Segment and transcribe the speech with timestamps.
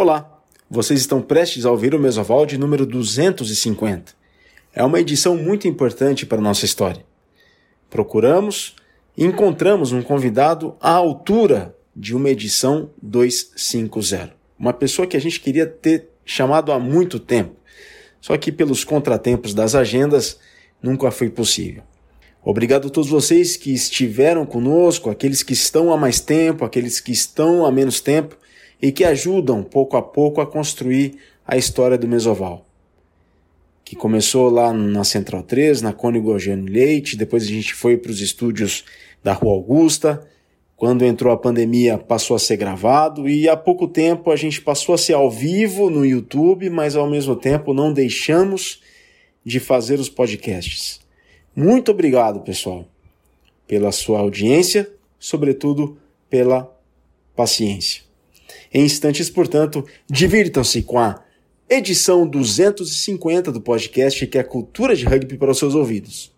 [0.00, 4.12] Olá, vocês estão prestes a ouvir o Mesoval número 250.
[4.72, 7.04] É uma edição muito importante para a nossa história.
[7.90, 8.76] Procuramos
[9.16, 14.36] e encontramos um convidado à altura de uma edição 250.
[14.56, 17.56] Uma pessoa que a gente queria ter chamado há muito tempo,
[18.20, 20.38] só que pelos contratempos das agendas
[20.80, 21.82] nunca foi possível.
[22.44, 27.10] Obrigado a todos vocês que estiveram conosco, aqueles que estão há mais tempo, aqueles que
[27.10, 28.36] estão há menos tempo
[28.80, 31.16] e que ajudam pouco a pouco a construir
[31.46, 32.66] a história do Mesoval.
[33.84, 38.10] Que começou lá na Central 3, na Cônigo Eugênio Leite, depois a gente foi para
[38.10, 38.84] os estúdios
[39.22, 40.26] da Rua Augusta,
[40.76, 44.94] quando entrou a pandemia passou a ser gravado e há pouco tempo a gente passou
[44.94, 48.80] a ser ao vivo no YouTube, mas ao mesmo tempo não deixamos
[49.44, 51.00] de fazer os podcasts.
[51.56, 52.86] Muito obrigado, pessoal,
[53.66, 55.98] pela sua audiência, sobretudo
[56.30, 56.72] pela
[57.34, 58.07] paciência.
[58.72, 61.22] Em instantes, portanto, divirtam-se com a
[61.68, 66.32] edição 250 do podcast que é Cultura de Rugby para os seus ouvidos.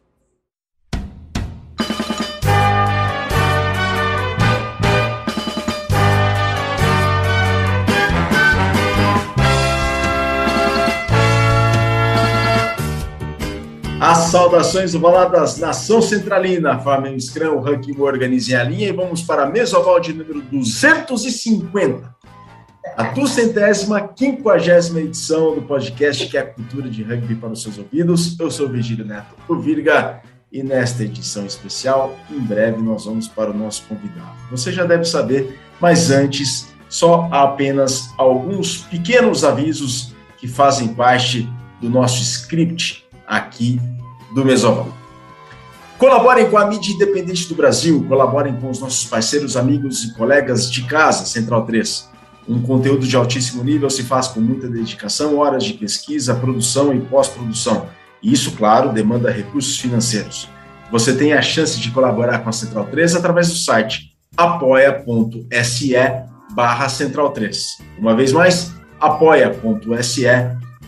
[14.01, 19.47] As saudações ovaladas Nação Centralina, Flamengo Scrum, Ranking Organize a linha e vamos para a
[19.47, 22.20] mesoval de número 250.
[22.97, 28.39] A duzentésima, quinquagésima edição do podcast que é cultura de rugby para os seus ouvidos.
[28.39, 30.21] Eu sou Virgílio Neto, o Virga,
[30.53, 34.35] e nesta edição especial, em breve nós vamos para o nosso convidado.
[34.51, 41.49] Você já deve saber, mas antes, só apenas alguns pequenos avisos que fazem parte
[41.81, 43.81] do nosso script aqui
[44.35, 44.89] do Mesoval.
[45.99, 50.71] Colaborem com a mídia independente do Brasil, colaborem com os nossos parceiros, amigos e colegas
[50.71, 52.11] de casa, Central 3.
[52.49, 57.01] Um conteúdo de altíssimo nível se faz com muita dedicação, horas de pesquisa, produção e
[57.01, 57.89] pós-produção.
[58.23, 60.49] E isso, claro, demanda recursos financeiros.
[60.91, 65.95] Você tem a chance de colaborar com a Central 3 através do site apoia.se
[66.53, 67.79] barra Central 3.
[67.99, 70.25] Uma vez mais, apoia.se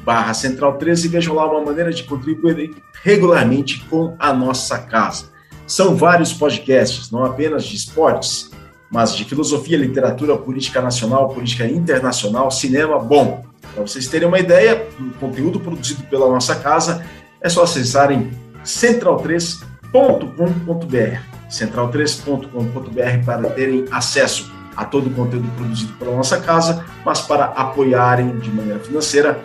[0.04, 5.26] barra Central 13 e vejam lá uma maneira de contribuir regularmente com a nossa casa.
[5.66, 8.50] São vários podcasts, não apenas de esportes,
[8.92, 13.42] mas de filosofia, literatura, política nacional, política internacional, cinema, bom.
[13.75, 17.02] Para vocês terem uma ideia do conteúdo produzido pela nossa casa,
[17.41, 18.31] é só acessarem
[18.62, 21.20] central3.com.br,
[21.50, 28.38] central3.com.br para terem acesso a todo o conteúdo produzido pela nossa casa, mas para apoiarem
[28.38, 29.41] de maneira financeira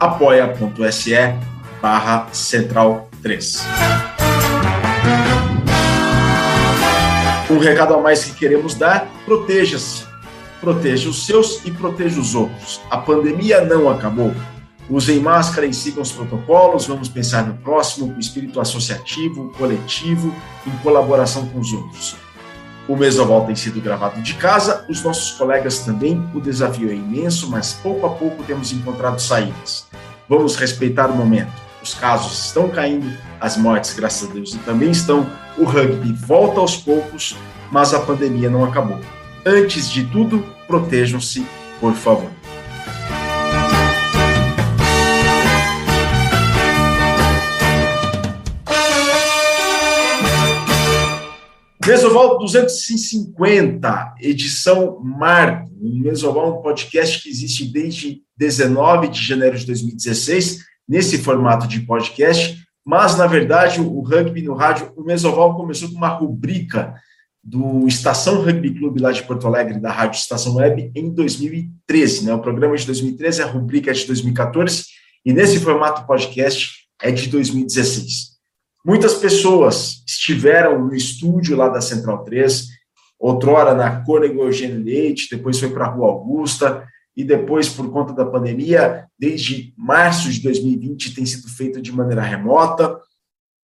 [0.00, 1.14] apoia.se
[1.80, 3.64] barra central 3.
[7.52, 10.04] Um recado a mais que queremos dar, proteja-se.
[10.58, 12.80] Proteja os seus e proteja os outros.
[12.90, 14.32] A pandemia não acabou.
[14.88, 16.86] Usem máscara e sigam os protocolos.
[16.86, 20.34] Vamos pensar no próximo com espírito associativo, coletivo,
[20.66, 22.16] em colaboração com os outros.
[22.88, 26.26] O Mesoval tem sido gravado de casa, os nossos colegas também.
[26.34, 29.86] O desafio é imenso, mas pouco a pouco temos encontrado saídas.
[30.26, 31.52] Vamos respeitar o momento.
[31.82, 35.26] Os casos estão caindo, as mortes, graças a Deus, também estão.
[35.58, 37.36] O rugby volta aos poucos,
[37.70, 38.98] mas a pandemia não acabou.
[39.44, 41.44] Antes de tudo, protejam-se,
[41.80, 42.30] por favor.
[51.84, 55.68] Mesoval 250, edição Marco.
[55.80, 61.80] O Mesoval um podcast que existe desde 19 de janeiro de 2016, nesse formato de
[61.80, 66.94] podcast, mas, na verdade, o rugby no rádio, o Mesoval começou com uma rubrica
[67.42, 72.24] do Estação Rugby Clube lá de Porto Alegre, da Rádio Estação Web, em 2013.
[72.24, 72.34] Né?
[72.34, 74.84] O programa é de 2013, a rubrica é de 2014,
[75.24, 78.32] e nesse formato podcast é de 2016.
[78.84, 82.66] Muitas pessoas estiveram no estúdio lá da Central 3,
[83.18, 86.84] outrora na Cônego Eugênio Leite, depois foi para a Rua Augusta,
[87.16, 92.22] e depois, por conta da pandemia, desde março de 2020, tem sido feito de maneira
[92.22, 92.98] remota,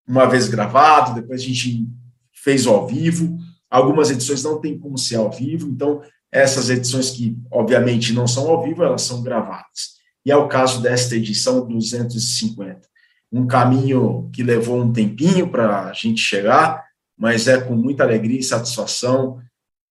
[0.06, 1.87] uma vez gravado, depois a gente
[2.33, 3.37] fez ao vivo.
[3.71, 8.49] Algumas edições não tem como ser ao vivo, então essas edições que, obviamente, não são
[8.49, 9.99] ao vivo, elas são gravadas.
[10.25, 12.89] E é o caso desta edição 250
[13.31, 16.85] um caminho que levou um tempinho para a gente chegar,
[17.17, 19.39] mas é com muita alegria e satisfação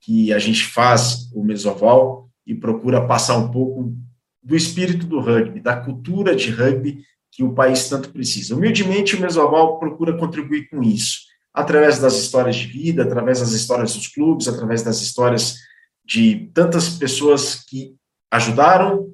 [0.02, 3.94] que a gente faz o Mesoval e procura passar um pouco
[4.42, 8.56] do espírito do rugby, da cultura de rugby que o país tanto precisa.
[8.56, 11.20] Humildemente, o Mesoval procura contribuir com isso,
[11.54, 15.58] através das histórias de vida, através das histórias dos clubes, através das histórias
[16.06, 17.96] de tantas pessoas que
[18.32, 19.14] ajudaram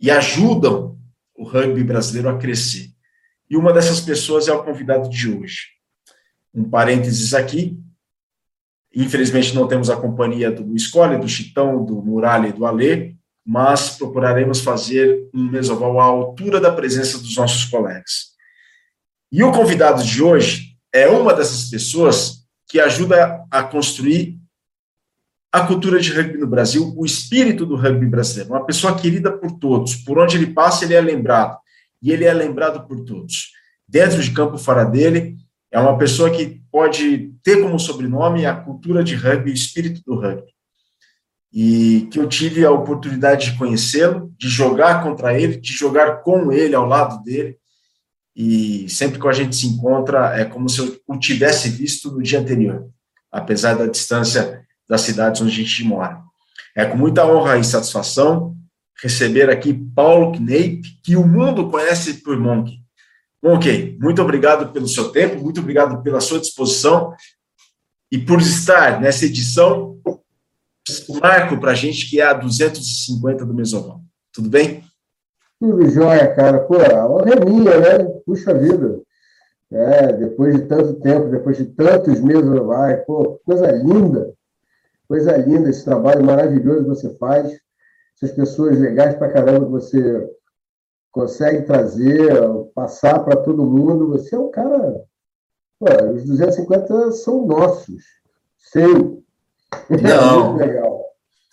[0.00, 0.98] e ajudam
[1.36, 2.90] o rugby brasileiro a crescer.
[3.48, 5.68] E uma dessas pessoas é o convidado de hoje.
[6.52, 7.78] Um parênteses aqui.
[8.94, 13.96] Infelizmente não temos a companhia do Escolhe, do Chitão, do Muralha e do Alê, mas
[13.96, 18.32] procuraremos fazer um mesoval à altura da presença dos nossos colegas.
[19.30, 24.38] E o convidado de hoje é uma dessas pessoas que ajuda a construir
[25.50, 28.52] a cultura de rugby no Brasil, o espírito do rugby brasileiro.
[28.52, 29.96] Uma pessoa querida por todos.
[29.96, 31.58] Por onde ele passa, ele é lembrado.
[32.00, 33.50] E ele é lembrado por todos.
[33.86, 35.36] Dentro de campo, fora dele,
[35.70, 40.18] é uma pessoa que pode ter como sobrenome a cultura de rugby, o espírito do
[40.18, 40.50] rugby.
[41.52, 46.50] E que eu tive a oportunidade de conhecê-lo, de jogar contra ele, de jogar com
[46.50, 47.58] ele, ao lado dele.
[48.34, 52.22] E sempre que a gente se encontra, é como se eu o tivesse visto no
[52.22, 52.88] dia anterior,
[53.30, 56.22] apesar da distância das cidades onde a gente mora.
[56.74, 58.56] É com muita honra e satisfação
[59.02, 62.81] receber aqui Paulo Kneip, que o mundo conhece por Monk.
[63.42, 67.12] Monk, muito obrigado pelo seu tempo, muito obrigado pela sua disposição
[68.10, 70.00] e por estar nessa edição
[71.20, 74.00] marco para a gente que é a 250 do Mesoval.
[74.32, 74.84] Tudo bem?
[75.60, 76.60] Tudo jóia, cara.
[76.60, 78.04] Pô, a honra é minha, né?
[78.26, 79.00] Puxa vida.
[79.70, 84.34] É, depois de tanto tempo, depois de tantos meses, vai, pô, coisa linda.
[85.08, 87.52] Coisa linda esse trabalho maravilhoso que você faz.
[88.16, 90.28] Essas pessoas legais para caramba que você
[91.12, 92.32] consegue trazer,
[92.74, 94.08] passar para todo mundo.
[94.08, 95.04] Você é um cara.
[95.78, 98.02] Pô, os 250 são nossos.
[98.58, 99.22] Seu.
[99.90, 100.54] Não.
[100.56, 101.02] muito legal.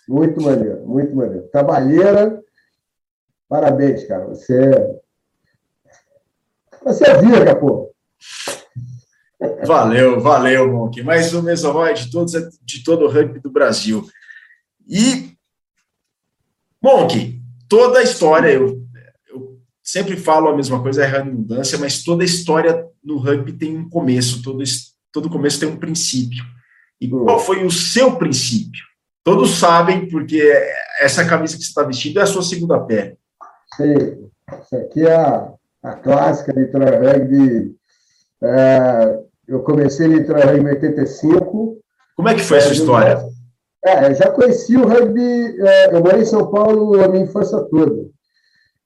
[0.08, 1.46] Muito maneiro, muito maneiro.
[1.52, 2.42] Trabalheira.
[3.48, 4.26] Parabéns, cara.
[4.26, 5.00] Você é.
[6.82, 7.92] Você é virga, pô.
[9.64, 11.02] Valeu, valeu, Monk.
[11.02, 14.04] Mais um Mesovoid de, todos, de todo o rugby do Brasil.
[14.88, 15.34] E,
[16.82, 18.80] Monk, toda a história, eu
[19.90, 23.88] sempre falo a mesma coisa, é redundância, mas toda a história no rugby tem um
[23.88, 24.62] começo, todo,
[25.12, 26.44] todo começo tem um princípio.
[27.00, 28.82] E qual foi o seu princípio?
[29.24, 30.40] Todos sabem, porque
[31.00, 33.16] essa camisa que você está vestindo é a sua segunda pele.
[33.76, 34.28] Sim,
[34.62, 35.52] isso aqui é a,
[35.82, 37.74] a clássica de Rugby.
[38.42, 41.78] É, eu comecei a entrar no rugby em 85.
[42.16, 43.20] Como é que foi é, essa história?
[43.84, 48.08] É, já conheci o rugby, é, eu morei em São Paulo a minha infância toda.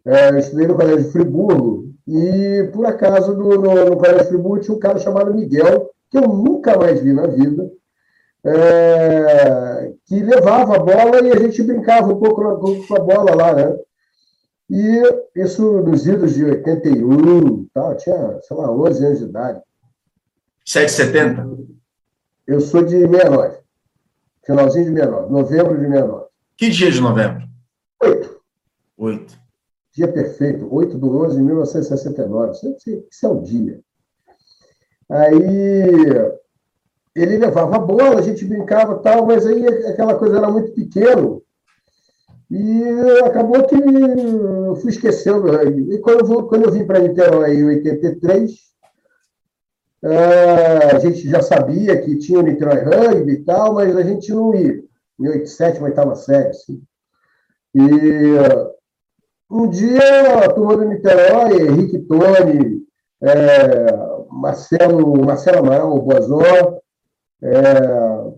[0.07, 4.77] É, estudei no Colégio Friburgo e, por acaso, no, no, no, Colégio de Friburgo tinha
[4.77, 7.71] um cara chamado Miguel, que eu nunca mais vi na vida,
[8.45, 12.43] é, que levava a bola e a gente brincava um pouco
[12.87, 13.77] com a bola lá, né?
[14.71, 15.03] E
[15.37, 19.61] isso nos idos de 81, tal, tinha, sei lá, 11 anos de idade.
[20.67, 21.67] 7,70?
[22.47, 23.59] Eu sou de 69.
[24.45, 25.33] Finalzinho de 69.
[25.33, 26.27] Novembro de 69.
[26.57, 27.47] Que dia de novembro?
[28.03, 28.41] 8.
[28.97, 29.44] 8.
[29.95, 30.67] Dia perfeito.
[30.71, 32.53] 8 de 11 de 1969.
[33.11, 33.81] Isso é o dia.
[35.09, 36.35] Aí
[37.15, 41.43] ele levava a bola, a gente brincava tal, mas aí aquela coisa era muito pequeno.
[42.51, 42.83] E
[43.25, 45.49] acabou que eu fui esquecendo.
[45.93, 48.65] E quando eu, quando eu vim para Niterói em 83,
[50.05, 54.31] Uh, a gente já sabia que tinha o Niterói Rugby e tal, mas a gente
[54.35, 54.85] não ia.
[55.19, 56.83] Em 87, oitava série, assim.
[57.75, 57.81] E
[59.55, 62.83] um dia, a turma do Niterói, Henrique Tony,
[63.23, 63.97] é,
[64.29, 66.81] Marcelo, Marcelo Amaral, Boazó,
[67.41, 68.35] é,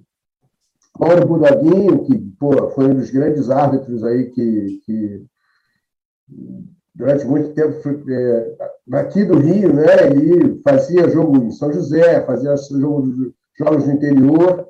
[0.99, 5.27] Mauro Budoguinho, que pô, foi um dos grandes árbitros aí que, que
[6.95, 7.79] durante muito tempo
[8.11, 8.57] é,
[8.93, 10.07] aqui do Rio, né?
[10.11, 14.67] Ele fazia jogo em São José, fazia jogo, jogos no interior.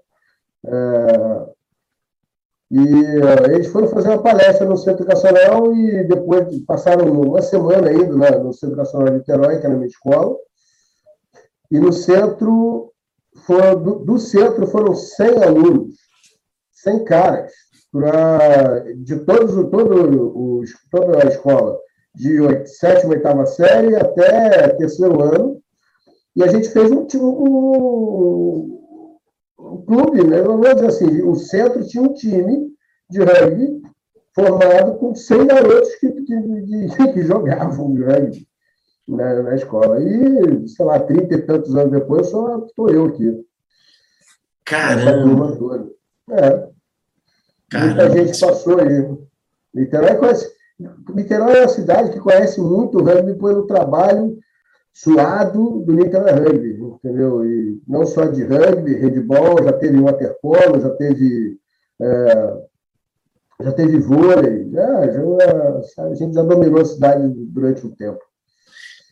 [0.65, 1.56] É,
[2.71, 7.89] e é, eles foram fazer uma palestra no Centro Nacional e depois passaram uma semana
[7.89, 10.37] ainda né, no Centro Nacional de Niterói, que era a minha escola.
[11.71, 12.93] E no centro,
[13.47, 15.95] foram, do, do centro foram 100 alunos,
[16.73, 17.53] 100 caras,
[17.93, 21.79] pra, de todos, todo, os, toda a escola
[22.15, 25.61] de sétima, oitava série até terceiro ano.
[26.35, 28.86] E a gente fez um, um,
[29.59, 30.43] um clube, né?
[30.43, 32.71] Vamos dizer assim, o centro tinha um time
[33.09, 33.83] de rugby
[34.35, 38.47] formado com 100 garotos que, que, que, jogavam rugby
[39.09, 40.01] na, na, escola.
[40.03, 43.45] E, sei lá, 30 e tantos anos depois, só estou eu aqui.
[44.65, 45.89] Caramba!
[46.31, 46.69] É.
[47.71, 48.09] Caramba.
[48.09, 49.17] Muita gente passou aí.
[49.75, 50.57] Literalmente conhece.
[51.15, 54.39] Niterói é uma cidade que conhece muito o rugby pelo trabalho
[54.93, 57.45] suado do Niterói Rugby, entendeu?
[57.45, 61.59] E não só de rugby, handball, já teve waterpolo, já teve
[62.01, 62.67] é,
[63.61, 68.21] já teve vôlei, já, já, a gente já dominou a cidade durante um tempo.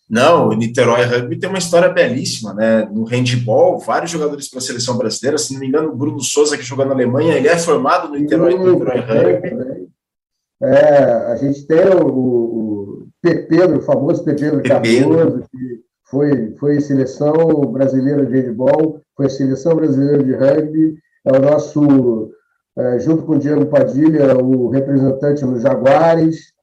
[0.08, 2.86] Não, o Niterói Rugby tem uma história belíssima, né?
[2.92, 6.58] No handball, vários jogadores para a seleção brasileira, se não me engano, o Bruno Souza,
[6.58, 9.88] que jogou na Alemanha, ele é formado no Niterói, no Niterói Rugby.
[10.62, 15.83] É, a gente tem o, o Pedro, o famoso Pedro Cardoso, que
[16.14, 17.32] foi, foi seleção
[17.72, 22.30] brasileira de handball, foi seleção brasileira de rugby, é o nosso,
[22.78, 26.54] é, junto com o Diego Padilha, o representante nos Jaguares,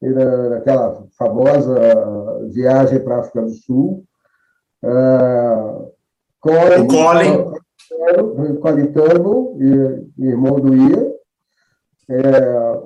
[0.00, 1.74] naquela famosa
[2.50, 4.04] viagem para a África do Sul.
[4.84, 5.90] Uh,
[6.40, 8.60] Colin, o Colin.
[8.60, 9.58] Colin Turnbull,
[10.18, 11.14] irmão do Ia.
[12.10, 12.80] É,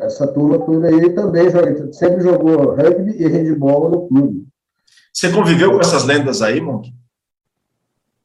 [0.00, 4.47] essa turma toda aí também joga, sempre jogou rugby e handball no clube.
[5.18, 6.94] Você conviveu com essas lendas aí, Monk?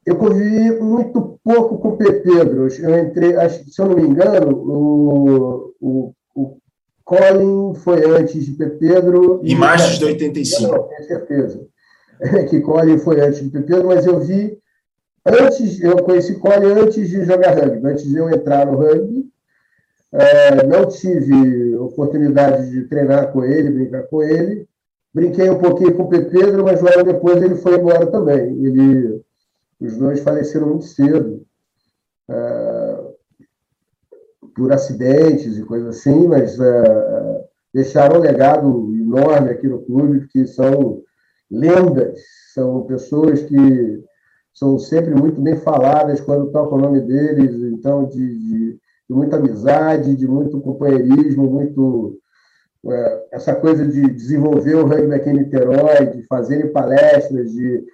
[0.06, 2.68] Eu convivi muito pouco com o Pedro.
[2.68, 6.58] Eu entrei, se eu não me engano, o, o, o
[7.04, 9.42] Colin foi antes de Pedro.
[9.44, 10.72] Em março de 85.
[10.72, 11.66] Não, tenho certeza.
[12.52, 14.60] que Colin foi antes de Pedro, mas eu vi
[15.26, 19.26] antes, eu conheci Colin antes de jogar rugby, antes de eu entrar no rugby.
[20.12, 24.68] É, não tive oportunidade de treinar com ele, brincar com ele.
[25.14, 28.64] Brinquei um pouquinho com o Pedro, mas logo depois ele foi embora também.
[28.64, 29.22] Ele,
[29.80, 31.46] os dois faleceram muito cedo.
[32.30, 33.14] É,
[34.56, 40.46] por acidentes e coisas assim, mas é, deixaram um legado enorme aqui no clube, que
[40.46, 41.02] são
[41.50, 42.20] lendas,
[42.54, 44.04] são pessoas que
[44.54, 48.80] são sempre muito bem faladas quando toca o nome deles, então, de, de,
[49.10, 52.20] de muita amizade, de muito companheirismo, muito.
[52.86, 57.86] É, essa coisa de desenvolver o rugby aqui em Niterói, de fazerem palestras, de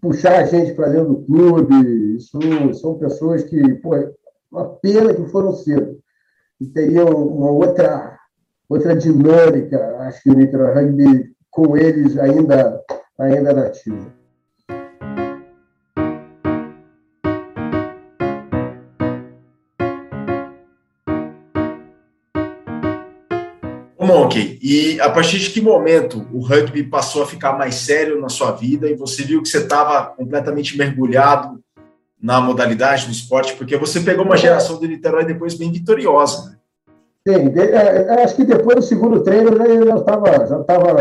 [0.00, 2.16] puxar a gente para dentro do clube.
[2.16, 2.38] Isso
[2.74, 3.90] são pessoas que, pô,
[4.50, 5.98] uma pena que foram cedo.
[6.60, 8.18] E teriam uma outra,
[8.68, 12.82] outra dinâmica, acho que o Niterói Rugby, com eles ainda,
[13.18, 14.17] ainda nativo.
[24.06, 28.28] Monk, e a partir de que momento o rugby passou a ficar mais sério na
[28.28, 31.58] sua vida e você viu que você estava completamente mergulhado
[32.20, 36.50] na modalidade, no esporte, porque você pegou uma geração de Niterói depois bem vitoriosa.
[36.50, 36.56] Né?
[37.26, 40.94] Sim, é, é, acho que depois do segundo treino eu já estava já tava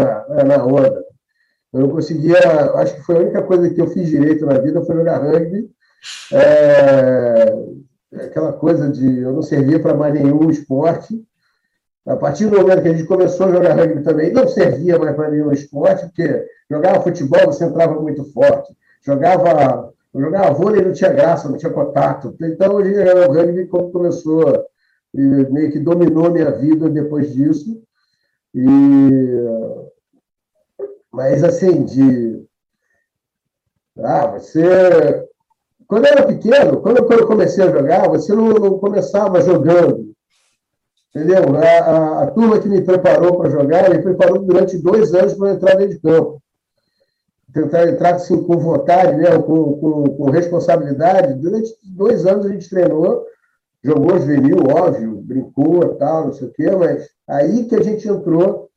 [0.43, 1.05] na, onda.
[1.73, 2.37] Eu conseguia,
[2.75, 5.69] acho que foi a única coisa que eu fiz direito na vida foi jogar rugby.
[6.33, 7.53] É,
[8.25, 11.23] aquela coisa de eu não servia para mais nenhum esporte.
[12.07, 15.15] A partir do momento que a gente começou a jogar rugby também, não servia mais
[15.15, 18.73] para nenhum esporte, porque jogava futebol, você entrava muito forte.
[19.05, 22.33] Jogava jogava vôlei não tinha graça, não tinha contato.
[22.41, 24.65] Então, hoje o rugby começou,
[25.13, 27.81] e meio que dominou minha vida depois disso.
[28.55, 28.69] E,
[31.11, 32.45] mas, assim, de.
[33.99, 35.27] Ah, você.
[35.87, 40.06] Quando eu era pequeno, quando eu comecei a jogar, você não, não começava jogando.
[41.17, 41.55] Entendeu?
[41.55, 45.53] A, a, a turma que me preparou para jogar, me preparou durante dois anos para
[45.53, 46.41] entrar dentro de campo
[47.53, 51.33] tentar entrar assim, com vontade, né, com, com, com, responsabilidade.
[51.35, 53.25] Durante dois anos a gente treinou,
[53.83, 58.69] jogou juvenil, óbvio, brincou tal, não sei o quê, mas aí que a gente entrou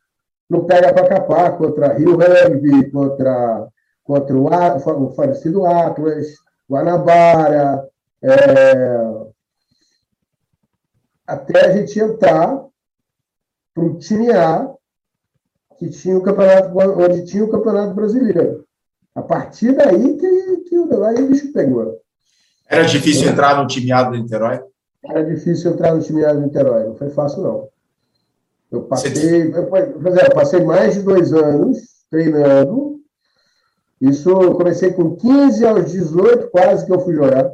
[0.49, 3.69] no pega para capar contra Rio Rugby, contra,
[4.03, 6.29] contra o, o falecido Atlas,
[6.69, 7.87] Guanabara,
[8.23, 9.20] é,
[11.31, 12.65] até a gente entrar
[13.73, 14.69] para o time A,
[15.79, 18.65] que tinha o campeonato, onde tinha o campeonato brasileiro.
[19.15, 22.01] A partir daí que, que o, aí o bicho pegou.
[22.69, 23.33] Era difícil é.
[23.33, 24.61] entrar no time A do Niterói?
[25.05, 27.69] Era difícil entrar no time A do Niterói, não foi fácil, não.
[28.71, 31.79] Eu passei, eu, eu passei mais de dois anos
[32.11, 33.01] treinando.
[34.01, 37.51] Isso eu comecei com 15 aos 18, quase que eu fui jogar.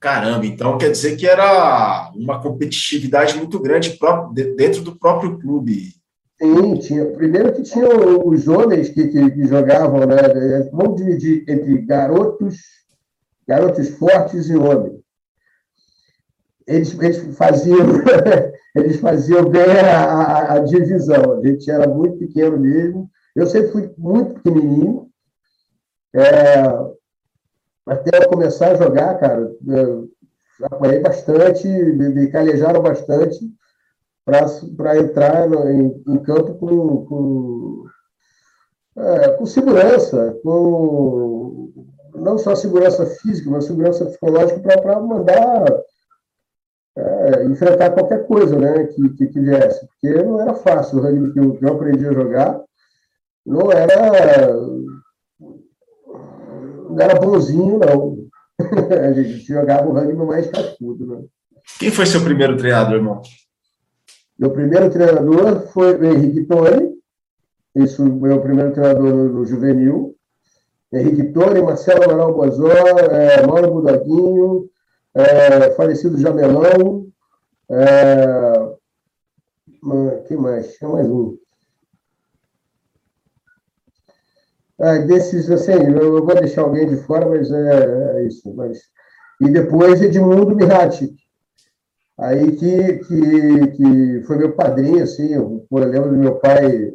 [0.00, 3.98] Caramba, então quer dizer que era uma competitividade muito grande
[4.56, 5.92] dentro do próprio clube.
[6.40, 7.04] Sim, tinha.
[7.04, 10.16] Primeiro que tinha os homens que, que, que, jogavam, né?
[10.72, 12.56] Vamos dividir entre garotos,
[13.46, 15.00] garotos fortes e homens.
[16.66, 17.86] Eles, eles faziam,
[18.74, 21.38] eles faziam bem a, a, a, divisão.
[21.38, 23.10] A gente era muito pequeno mesmo.
[23.36, 25.10] Eu sempre fui muito pequenininho.
[26.14, 26.62] É,
[27.90, 29.50] até começar a jogar, cara,
[30.62, 33.38] apanhei bastante, me calejaram bastante
[34.24, 37.84] para entrar no, em, em, campo com, com,
[38.96, 41.72] é, com segurança, com
[42.14, 45.64] não só segurança física, mas segurança psicológica para mandar
[46.96, 50.98] é, enfrentar qualquer coisa né, que, que, que, viesse, porque não era fácil.
[50.98, 52.60] O rugby que eu, que eu aprendi a jogar
[53.44, 54.54] não era,
[56.90, 58.18] não era bonzinho, não.
[59.08, 61.06] a gente jogava o rugby mais cascudo.
[61.06, 61.24] Né?
[61.78, 63.22] Quem foi seu primeiro treinador, irmão?
[64.38, 66.94] Meu primeiro treinador foi o Henrique Tony,
[67.74, 70.14] isso meu primeiro treinador no, juvenil.
[70.92, 74.68] Henrique Tony, Marcelo Amaral Bozó, é, Mauro Budaguinho,
[75.14, 77.06] é, falecido Jamelão,
[77.70, 78.76] é,
[80.26, 80.74] quem mais?
[80.74, 81.36] Tinha mais um.
[84.80, 88.52] Ah, desses, assim, eu vou deixar alguém de fora, mas é, é isso.
[88.54, 88.78] Mas...
[89.40, 91.14] E depois Edmundo Mirati,
[92.18, 96.94] aí que, que, que foi meu padrinho, assim, eu, eu lembro do meu pai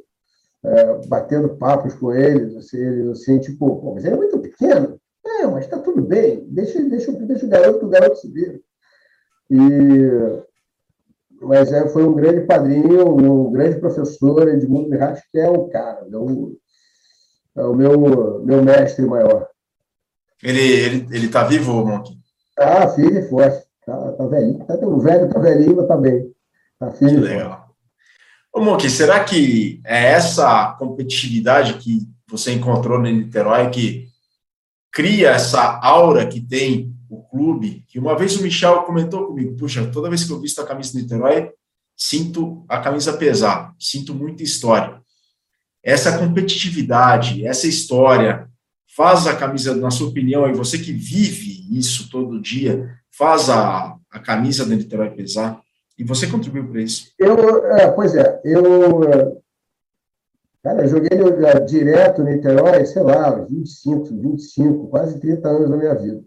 [0.64, 5.00] é, batendo papos com eles, assim, assim tipo, mas ele é muito pequeno.
[5.24, 8.64] É, mas está tudo bem, deixa, deixa, deixa o garoto, o garoto se vir.
[9.50, 9.58] E,
[11.42, 16.08] mas é, foi um grande padrinho, um grande professor, Edmundo Mirati, que é o cara,
[16.12, 16.56] é o,
[17.56, 19.48] é o meu, meu mestre maior.
[20.44, 22.18] Ele ele ele está vivo, Monk?
[22.58, 23.66] Ah, firme e forte.
[23.86, 24.66] Tá, tá velhinho.
[24.66, 26.32] Tá, o velho tá velhinho, mas tá bem.
[26.80, 27.16] Tá firme.
[27.16, 27.66] Que legal.
[28.54, 34.08] Ô, Monk, será que é essa competitividade que você encontrou no Niterói que
[34.92, 37.84] cria essa aura que tem o clube?
[37.88, 40.94] Que uma vez o Michel comentou comigo, puxa, toda vez que eu visto a camisa
[40.94, 41.52] do Niterói,
[41.98, 45.02] sinto a camisa pesar, sinto muita história.
[45.86, 48.50] Essa competitividade, essa história,
[48.96, 53.96] faz a camisa, na sua opinião, e você que vive isso todo dia, faz a,
[54.10, 55.62] a camisa da Niterói pesar?
[55.96, 57.12] E você contribuiu para isso?
[57.20, 59.42] Eu, é, pois é, eu,
[60.64, 65.94] cara, joguei é, direto no Niterói, sei lá, 25, 25, quase 30 anos da minha
[65.94, 66.24] vida.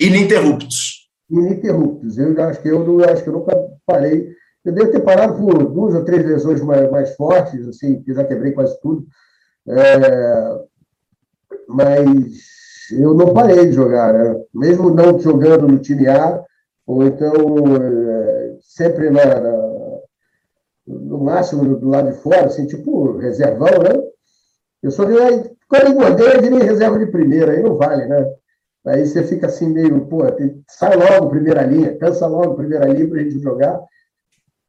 [0.00, 1.10] Ininterruptos.
[1.28, 2.16] Ininterruptos.
[2.16, 3.54] Eu acho que eu, eu acho que eu nunca
[3.84, 8.14] parei eu devo ter parado por duas ou três lesões mais, mais fortes, assim, que
[8.14, 9.06] já quebrei quase tudo.
[9.68, 10.64] É,
[11.68, 14.40] mas eu não parei de jogar, né?
[14.54, 16.42] mesmo não jogando no time A,
[16.86, 17.32] ou então
[17.76, 19.98] é, sempre na, na,
[20.86, 24.02] no máximo do lado de fora, assim, tipo reservão, né?
[24.82, 25.14] Eu só vi,
[25.68, 28.32] quando engordei, eu virei reserva de primeira, aí não vale, né?
[28.84, 30.22] Aí você fica assim meio, pô,
[30.68, 33.80] sai logo primeira linha, cansa logo primeira linha para a gente jogar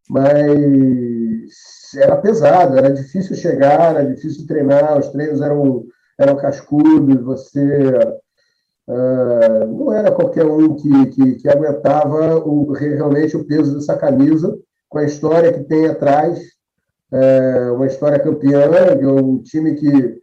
[0.09, 5.85] mas era pesado, era difícil chegar, era difícil treinar, os treinos eram,
[6.17, 7.89] eram cascudos, você
[8.87, 14.57] uh, não era qualquer um que, que, que, aguentava o, realmente o peso dessa camisa,
[14.89, 16.39] com a história que tem atrás,
[17.11, 18.69] uh, uma história campeã,
[19.01, 20.19] um time que,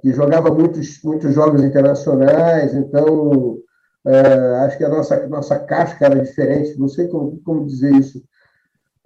[0.00, 3.58] que jogava muitos, muitos jogos internacionais, então
[4.06, 8.22] uh, acho que a nossa, nossa casca era diferente, não sei como, como dizer isso,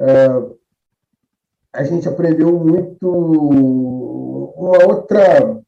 [0.01, 0.59] Uh,
[1.73, 3.09] a gente aprendeu muito
[4.57, 5.61] uma outra.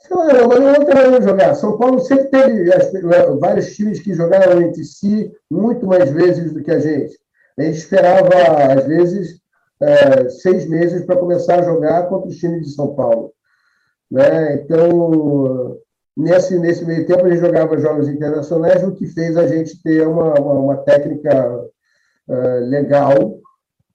[0.00, 1.54] Sei lá, uma outra jogar.
[1.54, 2.70] São Paulo sempre teve
[3.40, 7.18] vários times que jogaram entre si muito mais vezes do que a gente.
[7.58, 9.40] A gente esperava, às vezes,
[9.80, 13.32] uh, seis meses para começar a jogar contra os times de São Paulo.
[14.10, 14.54] Né?
[14.54, 15.78] Então,
[16.16, 20.06] nesse, nesse meio tempo, a gente jogava jogos internacionais, o que fez a gente ter
[20.06, 21.68] uma, uma, uma técnica
[22.32, 23.38] uh, legal,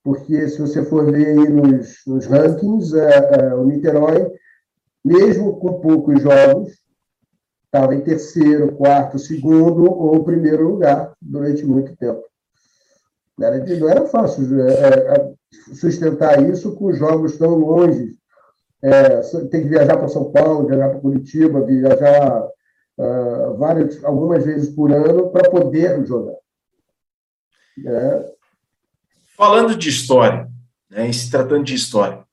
[0.03, 4.31] porque se você for ver aí nos, nos rankings, uh, uh, o Niterói,
[5.03, 6.73] mesmo com poucos jogos,
[7.65, 12.23] estava em terceiro, quarto, segundo ou primeiro lugar durante muito tempo.
[13.37, 14.45] Não era, não era fácil
[15.75, 18.15] sustentar isso com jogos tão longe.
[18.81, 19.19] É,
[19.51, 22.47] tem que viajar para São Paulo, viajar para Curitiba, viajar
[22.97, 26.35] uh, várias, algumas vezes por ano para poder jogar.
[27.85, 28.33] É.
[29.35, 30.49] Falando de história,
[30.89, 32.25] né, se tratando de história,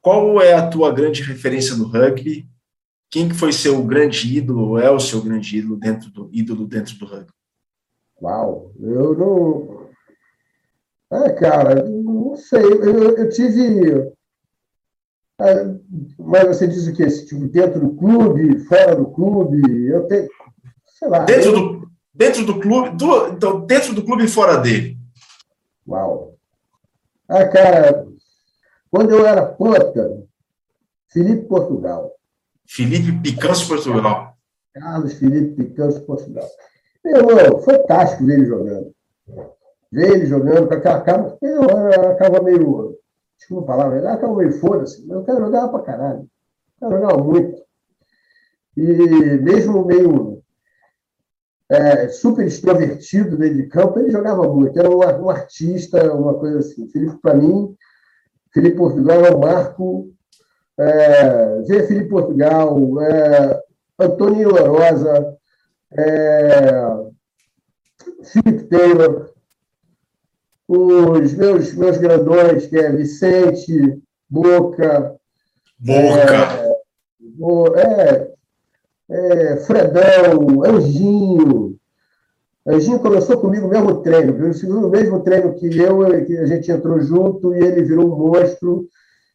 [0.00, 2.48] qual é a tua grande referência no rugby?
[3.10, 6.66] Quem que foi seu grande ídolo, ou é o seu grande ídolo dentro do ídolo
[6.66, 7.32] dentro do rugby?
[8.20, 9.84] Uau, eu não.
[11.12, 12.62] É, cara, não sei.
[12.62, 14.12] Eu, eu tive.
[15.40, 15.74] É,
[16.18, 17.06] mas você diz o quê?
[17.06, 19.86] Tipo, dentro do clube, fora do clube?
[19.86, 20.28] Eu tenho.
[20.86, 21.24] Sei lá.
[21.24, 21.54] Dentro eu...
[21.54, 21.83] do,
[22.14, 24.96] Dentro do clube, do, então, dentro do clube e fora dele.
[25.86, 26.36] Uau.
[27.28, 28.06] Ah, cara,
[28.90, 30.24] quando eu era puta,
[31.08, 32.12] Felipe Portugal.
[32.66, 34.36] Felipe Picanço Portugal.
[34.72, 36.48] Carlos Felipe Picanço Portugal.
[37.04, 38.94] Meu irmão, fantástico ver ele jogando.
[39.92, 41.36] Ver ele jogando com aquela cara.
[41.42, 41.62] Eu
[42.10, 42.98] acaba meio.
[43.36, 45.08] Desculpa a palavra, ele acaba meio foda-se.
[45.08, 46.28] Eu quero jogar pra caralho.
[46.80, 47.62] Eu quero jogar muito.
[48.76, 48.82] E
[49.38, 50.33] mesmo meio
[51.70, 56.58] é, super extrovertido dentro de campo, ele jogava muito, era um, um artista, uma coisa
[56.58, 56.88] assim.
[56.88, 57.74] Felipe, para mim,
[58.52, 60.10] Felipe Portugal é um marco.
[60.76, 63.62] É, ver Felipe Portugal, é,
[63.98, 65.36] Antônio Lorosa,
[65.92, 66.82] é,
[68.24, 69.30] Felipe Taylor,
[70.66, 75.14] os meus, meus grandões, que é Vicente, Boca.
[75.78, 76.74] Boca.
[77.78, 78.33] É, é,
[79.10, 81.76] é, Fredão, Anjinho.
[82.66, 87.00] Anjinho começou comigo no mesmo treino, no mesmo treino que eu, que a gente entrou
[87.00, 88.88] junto e ele virou um monstro,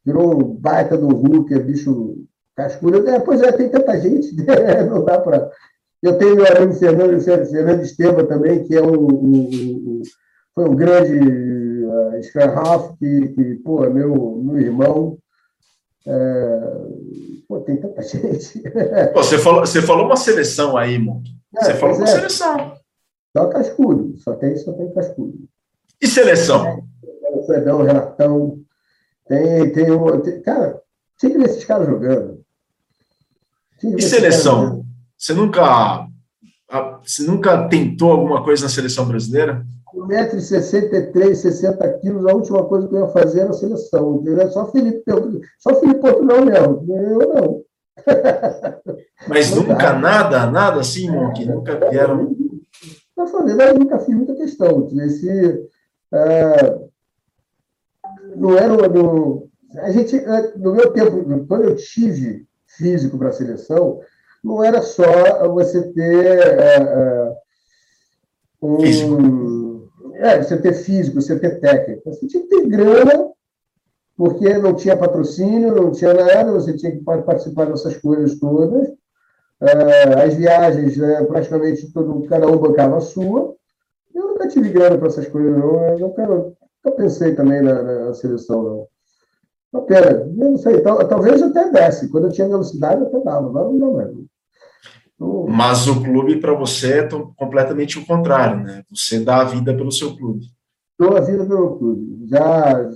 [0.03, 3.07] virou um baita do Hulk, bicho cascudo.
[3.07, 4.83] É, pois é, tem tanta gente, né?
[4.83, 5.49] não dá para.
[6.01, 10.01] Eu tenho meu amigo Fernando, Fernando Esteban também, que é um, um, um
[10.55, 11.17] foi um grande
[11.85, 15.17] uh, que, que, pô, é meu, meu irmão.
[16.07, 16.59] É,
[17.47, 18.61] pô, tem tanta gente.
[19.13, 21.23] Pô, você, falou, você falou uma seleção aí, mano.
[21.55, 22.07] É, você falou uma é.
[22.07, 22.79] seleção.
[23.35, 25.37] Só cascudo, só tem, só tem cascudo.
[26.01, 26.65] E seleção?
[26.65, 28.59] É, o Fredão, o Renatão.
[29.27, 30.21] Tem, tem um.
[30.21, 30.81] Tem, cara,
[31.17, 32.43] tinha que ver esses caras jogando.
[33.83, 34.83] E seleção?
[35.17, 36.07] Você nunca,
[37.03, 39.65] você nunca tentou alguma coisa na seleção brasileira?
[39.95, 44.15] 1,63m, 60 quilos, a última coisa que eu ia fazer era a seleção.
[44.15, 44.49] Entendeu?
[44.51, 45.03] Só Felipe,
[45.57, 46.85] só Felipe Portugal mesmo.
[46.89, 47.63] Eu não.
[49.27, 49.99] Mas não nunca dá.
[49.99, 51.45] nada, nada assim, Monk?
[51.45, 52.35] Nunca vieram.
[53.17, 54.87] Não fazer, mas nunca fiz muita questão.
[55.01, 55.67] Esse,
[56.13, 56.79] é,
[58.37, 63.33] não era no, a gente, é, no meu tempo, quando eu tive físico para a
[63.33, 63.99] seleção,
[64.43, 67.35] não era só você ter é, é
[68.61, 69.17] um, físico
[70.19, 72.01] é, você ter físico, você ter técnica.
[72.05, 73.29] Você tinha que ter grana,
[74.17, 78.89] porque não tinha patrocínio, não tinha nada, você tinha que participar dessas coisas todas.
[79.61, 83.55] É, as viagens, né, praticamente todo, cada um bancava a sua.
[84.13, 85.85] Eu nunca tive grana para essas coisas, não.
[85.85, 88.87] Eu nunca, nunca pensei também na, na seleção, não.
[89.71, 92.09] Uma pena, não sei, talvez até desse.
[92.09, 94.28] Quando eu tinha velocidade, eu até dava, agora não dá mais.
[95.19, 98.83] Mas o clube para você é completamente o contrário, né?
[98.89, 100.45] Você dá a vida pelo seu clube.
[100.97, 102.25] Dou a vida pelo clube.
[102.27, 102.89] Já,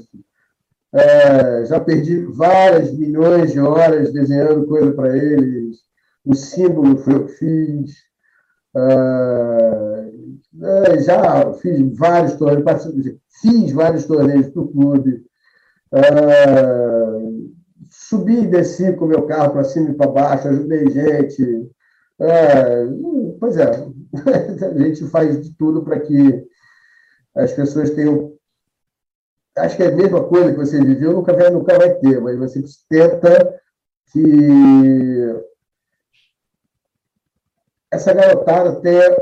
[0.94, 5.78] é, já perdi várias milhões de horas desenhando coisa para eles.
[6.26, 7.92] O símbolo foi eu que fiz.
[8.76, 10.12] É,
[10.62, 15.26] é, já fiz vários torneios, fiz vários torneios para o clube.
[15.94, 16.04] É,
[17.90, 21.70] subi e desci com o meu carro para cima e para baixo, ajudei gente.
[22.20, 22.86] É,
[23.40, 23.70] pois é,
[24.66, 26.48] a gente faz de tudo para que
[27.36, 28.34] as pessoas tenham.
[29.58, 32.38] Acho que é a mesma coisa que você viveu, nunca vai, nunca vai ter, mas
[32.40, 33.60] você tenta
[34.12, 35.44] que
[37.92, 39.16] essa garotada tenha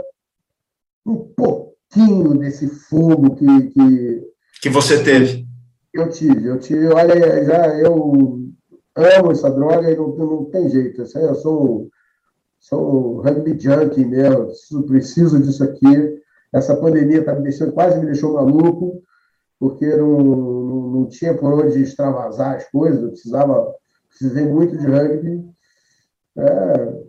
[1.05, 4.31] um pouquinho desse fogo que, que.
[4.61, 5.45] Que você teve.
[5.93, 6.87] Eu tive, eu tive.
[6.87, 8.39] Olha, já eu
[8.95, 11.01] amo essa droga e não, não tem jeito.
[11.01, 11.89] Eu sou
[12.61, 16.21] sou rugby junkie mesmo, preciso, preciso disso aqui.
[16.53, 19.01] Essa pandemia tá me deixando, quase me deixou maluco,
[19.59, 23.73] porque não, não, não tinha por onde extravasar as coisas, eu precisava,
[24.09, 25.49] precisei muito de rugby.
[26.37, 27.01] É,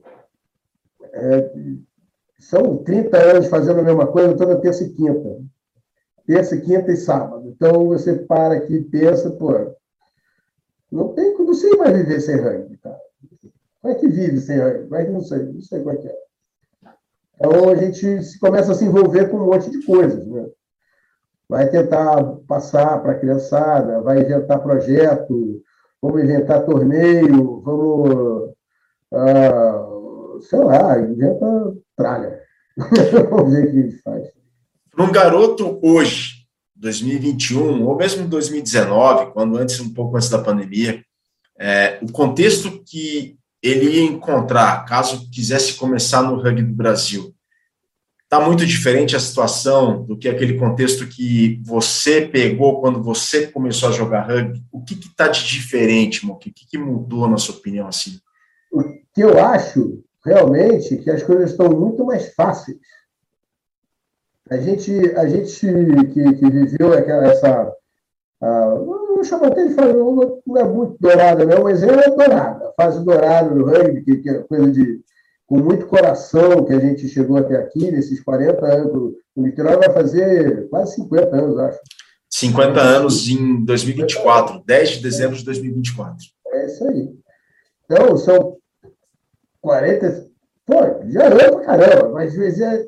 [1.15, 1.53] é,
[2.41, 5.41] são 30 anos fazendo a mesma coisa toda terça e quinta.
[6.27, 7.49] Terça, quinta e sábado.
[7.49, 9.53] Então você para aqui e pensa, pô,
[10.91, 12.92] não tem, não sei mais viver sem rugby, cara.
[13.83, 16.17] Como é que vive sem Mas não sei, não sei como é que é.
[17.35, 20.47] Então a gente começa a se envolver com um monte de coisas, né?
[21.49, 25.61] Vai tentar passar para a criançada, vai inventar projeto,
[26.01, 28.55] vamos inventar torneio, vamos,
[29.13, 29.87] ah,
[30.41, 32.41] sei lá, inventa tralha.
[33.29, 34.29] vamos ver o que a gente faz.
[34.91, 41.03] Para um garoto hoje, 2021, ou mesmo 2019, quando antes, um pouco antes da pandemia,
[41.59, 47.35] é, o contexto que ele ia encontrar, caso quisesse começar no rugby do Brasil?
[48.25, 53.91] Está muito diferente a situação do que aquele contexto que você pegou quando você começou
[53.91, 54.65] a jogar rugby?
[54.73, 56.33] O que está de diferente, Mo?
[56.33, 58.19] O que, que mudou, na sua opinião, assim?
[58.73, 58.83] O
[59.15, 62.79] que eu acho, realmente, que as coisas estão muito mais fáceis.
[64.51, 65.51] A gente, a gente
[66.13, 67.71] que, que viveu essa
[68.43, 68.75] ah,
[69.23, 72.69] não chamo até de fase, não é muito dourada, não, mas ela é dourada.
[72.69, 75.01] A fase dourada do rugby, que, que é coisa de.
[75.47, 79.15] com muito coração que a gente chegou até aqui, nesses 40 anos.
[79.35, 81.79] O Niterói vai fazer quase 50 anos, acho.
[82.29, 86.17] 50 anos em 2024, 10 de dezembro de 2024.
[86.47, 87.11] É isso aí.
[87.85, 88.57] Então, são
[89.61, 90.31] 40,
[90.67, 90.75] Pô,
[91.09, 92.87] já anda pra caramba, mas às vezes é...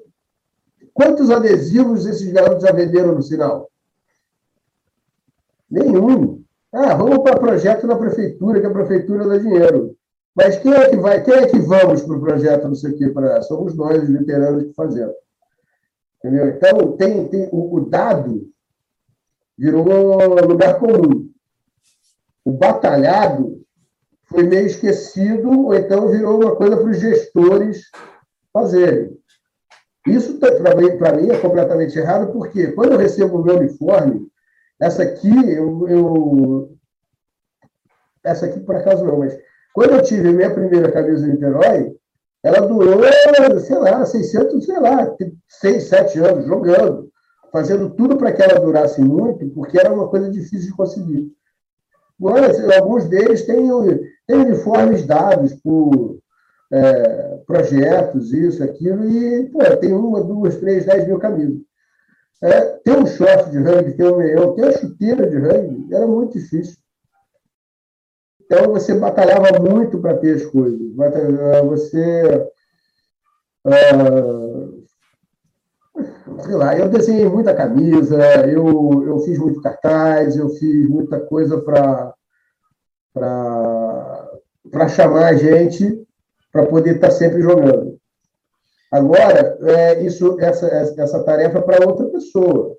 [0.93, 3.71] quantos adesivos esses garotos já venderam no sinal?
[5.75, 6.41] Nenhum.
[6.73, 9.97] Ah, vamos para projeto na prefeitura, que a prefeitura dá dinheiro.
[10.35, 12.97] Mas quem é que vai, quem é que vamos para o projeto, não sei o
[12.97, 15.15] quê, para somos nós, os veteranos, que fazemos.
[16.19, 16.49] Entendeu?
[16.49, 18.49] Então, tem, tem o, o dado
[19.59, 19.85] virou
[20.47, 21.29] lugar comum.
[22.45, 23.61] O batalhado
[24.27, 27.83] foi meio esquecido, ou então virou uma coisa para os gestores
[28.53, 29.17] fazerem.
[30.07, 30.87] Isso, para mim,
[31.21, 34.29] mim, é completamente errado, porque quando eu recebo o meu uniforme,
[34.81, 36.79] essa aqui, eu, eu,
[38.25, 39.39] Essa aqui, por acaso, não, mas
[39.73, 41.95] quando eu tive minha primeira camisa de Niterói,
[42.43, 43.03] ela durou,
[43.61, 45.17] sei lá, 600, sei lá,
[45.49, 47.11] 6, 7 anos jogando,
[47.51, 51.33] fazendo tudo para que ela durasse muito, porque era uma coisa difícil de conseguir.
[52.21, 53.69] Agora, alguns deles têm,
[54.27, 56.19] têm uniformes dados por
[56.73, 61.59] é, projetos, isso, aquilo, e pô, tem uma, duas, três, dez mil camisas.
[62.45, 66.07] É, ter um short de rugby, ter um meião, ter uma chuteira de rugby, era
[66.07, 66.77] muito difícil.
[68.43, 70.79] Então, você batalhava muito para ter as coisas.
[71.65, 72.51] Você.
[73.67, 74.85] Uh,
[76.45, 81.59] sei lá, eu desenhei muita camisa, eu, eu fiz muito cartaz, eu fiz muita coisa
[81.63, 82.15] para
[84.91, 86.07] chamar a gente
[86.53, 87.94] para poder estar tá sempre jogando.
[88.95, 92.77] Agora, é, isso, essa, essa tarefa é para outra pessoa.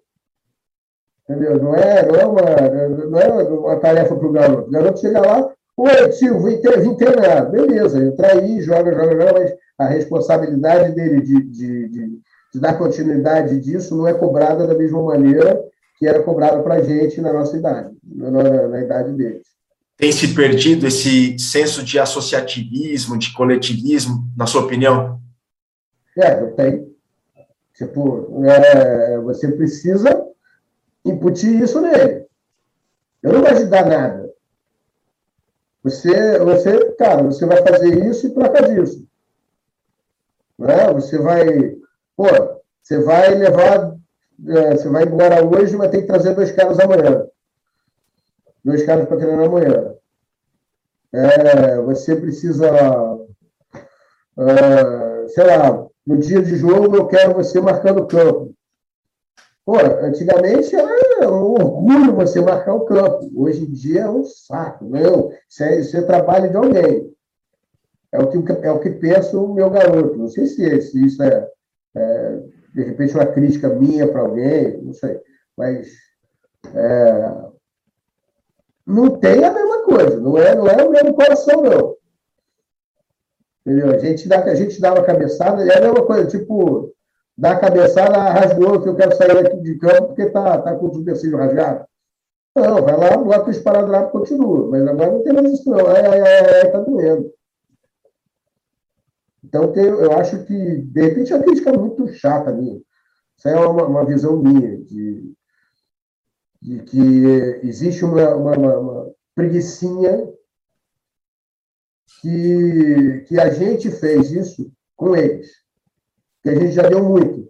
[1.28, 1.62] Entendeu?
[1.62, 4.70] Não é, não é, uma, não é uma tarefa para o garoto.
[4.70, 7.52] O garoto chega lá, oi, tio, vim, vim treinar.
[7.52, 12.20] Beleza, entra aí, joga, joga, joga, mas a responsabilidade dele de, de, de,
[12.54, 15.62] de dar continuidade disso não é cobrada da mesma maneira
[16.00, 19.44] que era cobrada para a gente na nossa idade, na, na, na idade deles.
[19.98, 25.25] Tem se perdido esse senso de associativismo, de coletivismo, na sua opinião?
[26.18, 26.96] É, eu tenho.
[27.74, 30.26] Tipo, é, você precisa
[31.04, 32.26] incutir isso nele.
[33.22, 34.34] Eu não vou ajudar nada.
[35.84, 39.08] Você, você, cara, você vai fazer isso e troca disso.
[40.58, 40.94] Né?
[40.94, 41.46] Você vai,
[42.16, 42.26] pô,
[42.82, 43.96] você vai levar,
[44.48, 47.28] é, você vai embora hoje, vai ter que trazer dois caras amanhã.
[48.64, 49.94] Dois caras para treinar amanhã.
[51.14, 52.68] É, você precisa,
[54.38, 58.54] é, sei lá, no dia de jogo eu quero você marcando o campo.
[59.66, 63.32] Pô, antigamente era um orgulho você marcar o campo.
[63.36, 64.86] Hoje em dia é um saco.
[64.86, 67.12] Não, isso é, isso é trabalho de alguém.
[68.12, 70.18] É o, que, é o que pensa o meu garoto.
[70.18, 71.50] Não sei se, se isso é,
[71.96, 72.40] é,
[72.76, 75.20] de repente, uma crítica minha para alguém, não sei.
[75.58, 75.88] Mas
[76.74, 77.36] é,
[78.86, 80.20] não tem a mesma coisa.
[80.20, 81.95] Não é, não é o mesmo coração, não.
[83.66, 83.90] Entendeu?
[83.90, 86.94] A gente, dá, a gente uma cabeçada, é a mesma coisa, tipo,
[87.36, 90.94] dá cabeçada, rasgou, que eu quero sair aqui de campo porque tá, tá com o
[90.94, 91.86] supercílio rasgado.
[92.56, 94.70] Não, vai lá, bota o esparadrapo e continua.
[94.70, 95.88] Mas agora não tem mais isso, não.
[95.88, 97.34] Ai, ai, ai, ai, tá doendo.
[99.44, 102.80] Então, tem, eu acho que, de repente, a crítica é muito chata minha.
[103.38, 105.34] Isso é uma, uma visão minha, de,
[106.62, 110.35] de que existe uma, uma, uma, uma preguiçinha
[112.22, 115.48] que, que a gente fez isso com eles.
[116.42, 117.50] Que a gente já deu muito.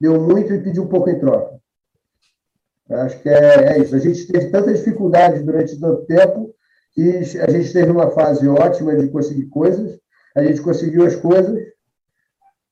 [0.00, 1.60] Deu muito e pediu um pouco em troca.
[2.90, 3.94] Acho que é, é isso.
[3.94, 6.54] A gente teve tanta dificuldade durante tanto tempo
[6.94, 9.98] que a gente teve uma fase ótima de conseguir coisas,
[10.36, 11.58] a gente conseguiu as coisas,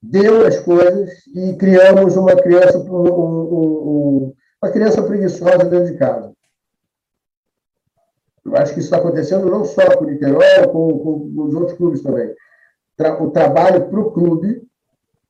[0.02, 6.34] deu as coisas e criamos uma criança, um, um, uma criança preguiçosa dentro de casa.
[8.44, 11.76] Eu acho que isso está acontecendo não só com o Niterói, com, com os outros
[11.76, 12.34] clubes também.
[13.20, 14.62] O trabalho para o clube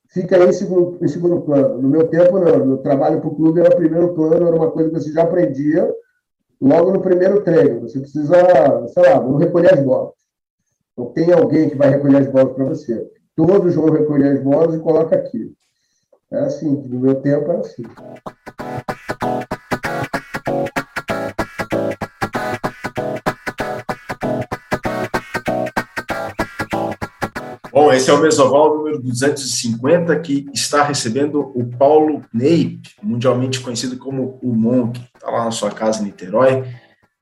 [0.09, 1.81] fica em segundo, em segundo plano.
[1.81, 2.73] No meu tempo, não.
[2.73, 5.93] O trabalho para o clube era primeiro plano, era uma coisa que você já aprendia
[6.59, 7.81] logo no primeiro treino.
[7.81, 8.35] Você precisa,
[8.87, 10.13] sei lá, vamos recolher as bolas.
[10.97, 13.09] Não tem alguém que vai recolher as bolas para você.
[13.35, 15.53] Todos vão recolher as bolas e coloca aqui.
[16.31, 17.83] É assim, no meu tempo era assim.
[27.91, 33.97] Bom, esse é o Mesoval número 250, que está recebendo o Paulo Neip, mundialmente conhecido
[33.97, 34.97] como o Monk.
[35.13, 36.63] Está lá na sua casa em Niterói.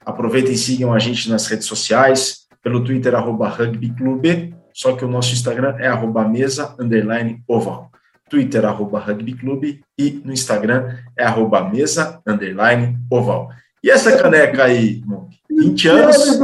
[0.06, 5.08] Aproveitem e sigam a gente nas redes sociais, pelo Twitter, arroba rugbyclube, só que o
[5.08, 7.90] nosso Instagram é arroba mesa, underline, oval.
[8.30, 13.50] Twitter, arroba rugbyclube, e no Instagram é arroba mesa, underline, oval.
[13.84, 15.36] E essa caneca aí, Monk?
[15.50, 16.40] 20 anos?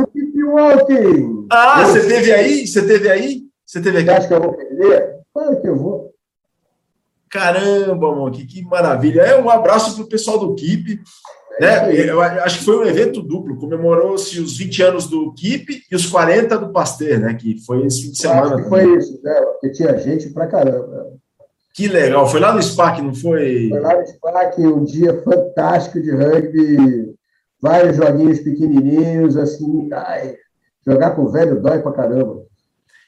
[1.51, 2.65] Ah, você teve aí?
[2.65, 3.44] Você teve aí?
[3.65, 4.05] Você teve aqui.
[4.05, 5.15] Você acha que eu vou perder?
[5.33, 6.15] Claro que eu vou.
[7.29, 9.21] Caramba, mano, que, maravilha.
[9.21, 11.01] É um abraço para o pessoal do KIP.
[11.59, 12.09] Né?
[12.09, 16.05] Eu acho que foi um evento duplo, comemorou-se os 20 anos do KIP e os
[16.05, 17.33] 40 do Pasteur, né?
[17.33, 18.63] Que foi esse fim de semana.
[18.69, 19.33] foi isso, né?
[19.33, 21.13] Porque tinha gente pra caramba.
[21.73, 22.27] Que legal.
[22.27, 23.69] Foi lá no SPAC, não foi?
[23.69, 27.13] Foi lá no SPAC, um dia fantástico de rugby,
[27.61, 29.89] vários joguinhos pequenininhos, assim.
[29.91, 30.35] Ai,
[30.85, 32.45] jogar com o velho dói pra caramba.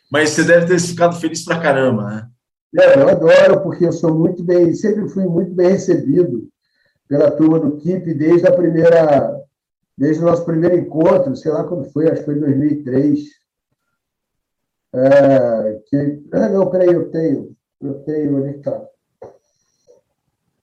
[0.10, 2.28] Mas você deve ter ficado feliz pra caramba, né?
[2.80, 6.48] É, eu adoro, porque eu sou muito bem, sempre fui muito bem recebido
[7.08, 9.42] pela turma do KIP desde a primeira,
[9.98, 13.20] desde o nosso primeiro encontro, sei lá quando foi, acho que foi em 2003.
[14.94, 18.88] É, que, ah, não, peraí, eu tenho, eu tenho, onde está?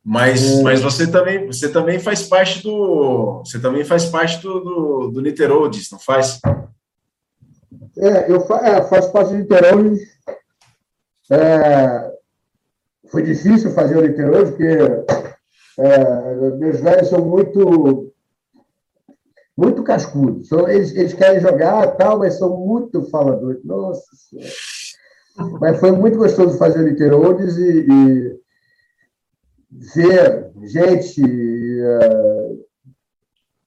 [0.05, 0.63] Mas, é...
[0.63, 5.23] mas você também você também faz parte do você também faz parte do, do, do
[5.23, 6.41] Niterodes, não faz?
[7.99, 10.01] É, eu fa é, faço parte do Niterodes.
[11.31, 12.13] É,
[13.09, 14.79] foi difícil fazer o Niterodes, porque
[15.79, 18.13] é, meus velhos são muito
[19.57, 20.51] muito cascudos.
[20.53, 23.65] Eles, eles querem jogar tal, mas são muito faladores.
[23.65, 24.51] Nossa Senhora.
[25.61, 28.41] Mas foi muito gostoso fazer o Literoldes e, e
[29.95, 32.65] ver gente uh,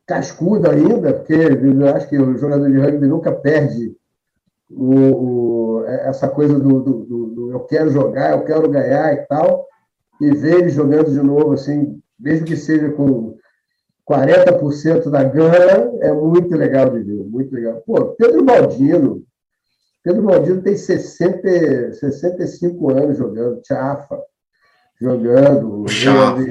[0.05, 3.96] cascuda ainda, porque eu acho que o jogador de rugby nunca perde
[4.69, 9.17] o, o, essa coisa do, do, do, do, eu quero jogar, eu quero ganhar e
[9.27, 9.65] tal
[10.19, 13.37] e ver ele jogando de novo, assim, mesmo que seja com
[14.09, 17.81] 40% da gana, é muito legal de ver, muito legal.
[17.85, 19.23] Pô, Pedro Baldino,
[20.03, 24.21] Pedro Baldino tem 60, 65 anos jogando, Chafa,
[24.99, 25.87] jogando.
[25.89, 26.41] Chafa.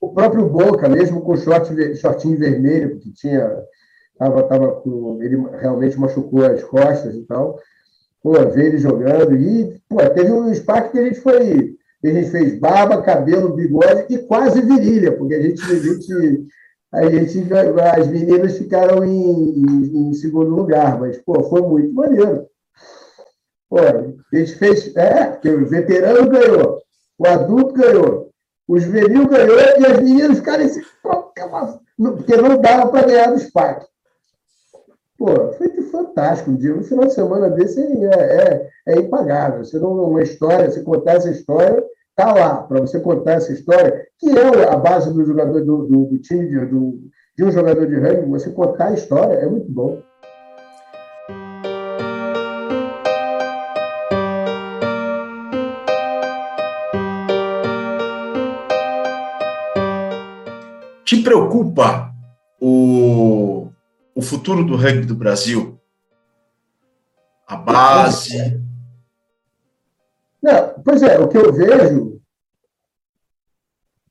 [0.00, 3.62] O próprio Boca, mesmo com short, shortinho vermelho, porque tinha.
[4.20, 7.58] Tava, tava com, ele realmente machucou as costas e tal.
[8.22, 9.34] Pô, ver ele jogando.
[9.34, 14.06] E, pô, teve um espaço que a gente foi a gente fez barba, cabelo, bigode
[14.08, 16.46] e quase virilha, porque a gente, a gente,
[16.92, 17.46] a gente
[17.94, 22.46] as meninas ficaram em, em, em, segundo lugar, mas pô, foi muito maneiro.
[23.68, 26.78] Pô, a gente fez, é, porque o veterano ganhou,
[27.18, 28.30] o adulto ganhou,
[28.66, 30.70] o juvenil ganhou e as meninas ficaram em
[31.96, 33.86] porque não dava para ganhar do SPAC.
[35.20, 36.56] Pô, foi fantástico.
[36.56, 39.62] Dia, um final de semana desse é, é, é impagável.
[39.62, 41.84] Você não, uma história, você contar essa história,
[42.16, 46.04] tá lá, para você contar essa história, que é a base do jogador do, do,
[46.06, 47.00] do time, de, do,
[47.36, 50.00] de um jogador de rugby, você contar a história é muito bom.
[61.04, 62.10] Te preocupa
[62.58, 63.69] o
[64.14, 65.80] o futuro do rugby do Brasil?
[67.46, 68.60] A base?
[70.42, 72.20] Não, pois é, o que eu vejo,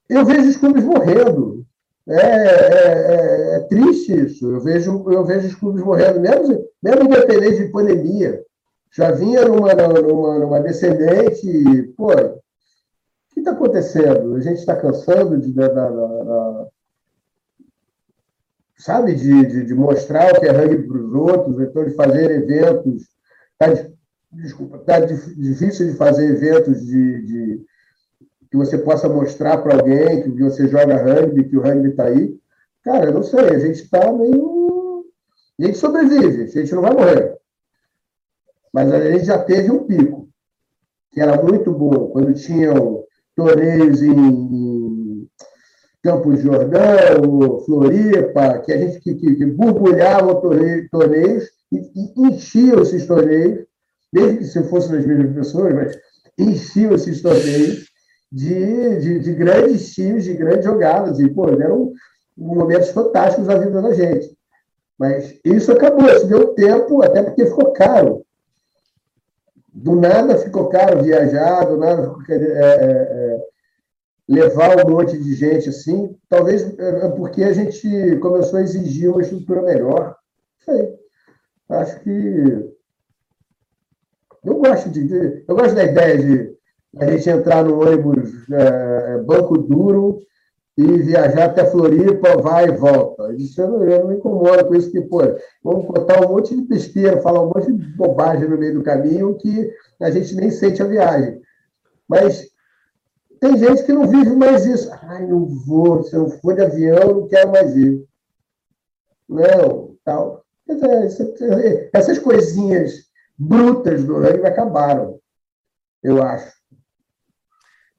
[0.09, 1.65] eu vejo os clubes morrendo.
[2.07, 4.51] É, é, é, é, triste isso.
[4.51, 8.43] Eu vejo, eu vejo os clubes morrendo, mesmo, mesmo independente de pandemia.
[8.91, 11.93] Já vinha numa, numa, numa descendente.
[11.95, 12.39] Pô, o
[13.31, 14.35] que está acontecendo?
[14.35, 16.67] A gente está cansando de, da, da, da,
[18.79, 22.31] sabe, de, de, de, mostrar o que é rugby para os outros, então de fazer
[22.31, 23.03] eventos.
[23.57, 23.67] Tá,
[24.31, 27.65] desculpa, tá difícil de fazer eventos de, de
[28.49, 32.39] que você possa mostrar para alguém que você joga rugby, que o rugby está aí.
[32.83, 35.05] Cara, eu não sei, a gente está meio.
[35.59, 37.37] A gente sobrevive, a gente não vai morrer.
[38.73, 40.29] Mas a gente já teve um pico,
[41.11, 43.03] que era muito bom, quando tinham
[43.35, 44.13] torneios em,
[46.03, 50.41] Campos Jordão, Floripa, que a gente que, que, que borbulhava
[50.91, 53.65] torneios e, e enchiam esses torneios,
[54.11, 55.97] mesmo que se fossem as mesmas pessoas, mas
[56.37, 57.85] enchiam esses torneios
[58.31, 61.91] de, de, de, grandes times, de grandes jogadas, e pô, eram
[62.37, 64.37] momentos fantásticos da vida da gente.
[64.97, 68.23] Mas isso acabou, isso deu tempo, até porque ficou caro.
[69.73, 73.28] Do nada ficou caro viajar, do nada ficou, é, é, é,
[74.29, 79.09] levar um monte de gente assim, talvez é, é porque a gente começou a exigir
[79.09, 80.15] uma estrutura melhor.
[80.63, 80.93] Sei.
[81.67, 82.69] Acho que
[84.45, 86.55] eu gosto de, eu gosto da ideia de
[86.97, 90.19] a gente entrar no ônibus é, banco duro
[90.77, 93.33] e viajar até Floripa, vai e volta.
[93.33, 95.19] Isso eu não, eu não me incomodo com isso, que, pô,
[95.63, 99.35] vamos botar um monte de besteira, falar um monte de bobagem no meio do caminho
[99.35, 99.69] que
[99.99, 101.41] a gente nem sente a viagem.
[102.07, 102.48] Mas
[103.39, 104.91] tem gente que não vive mais isso.
[105.03, 108.05] Ai, não vou, se eu for de avião, não quero mais ir.
[109.27, 110.43] Não, tal.
[111.93, 115.19] Essas coisinhas brutas do rugby acabaram,
[116.03, 116.59] eu acho.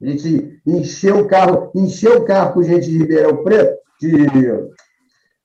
[0.01, 4.25] A gente encheu o carro, encheu o carro com gente de Ribeirão Preto, de.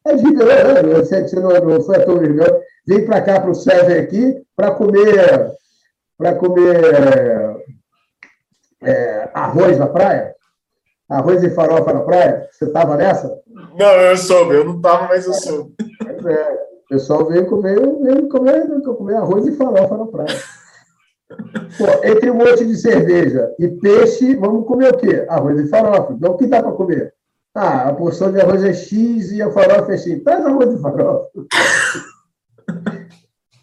[0.06, 3.54] É de Ribeirão, não, não, não foi a Torre Ribeirão, vem para cá, para o
[3.54, 5.50] Sérgio aqui, para comer,
[6.16, 7.35] para comer
[8.82, 10.34] é, arroz na praia.
[11.08, 12.48] Arroz e farofa na praia.
[12.50, 13.40] Você estava nessa?
[13.78, 15.74] Não, eu soube, eu não estava, mas eu soube.
[16.26, 16.52] É,
[16.84, 20.36] o pessoal veio comer, veio comer, veio comer arroz e farofa na praia.
[21.78, 25.24] Pô, entre um monte de cerveja e peixe, vamos comer o quê?
[25.28, 26.12] Arroz e farofa.
[26.12, 27.14] Então, o que dá para comer?
[27.54, 30.22] Ah, a porção de arroz é X e a farofa é X.
[30.22, 31.28] Traz arroz e farofa.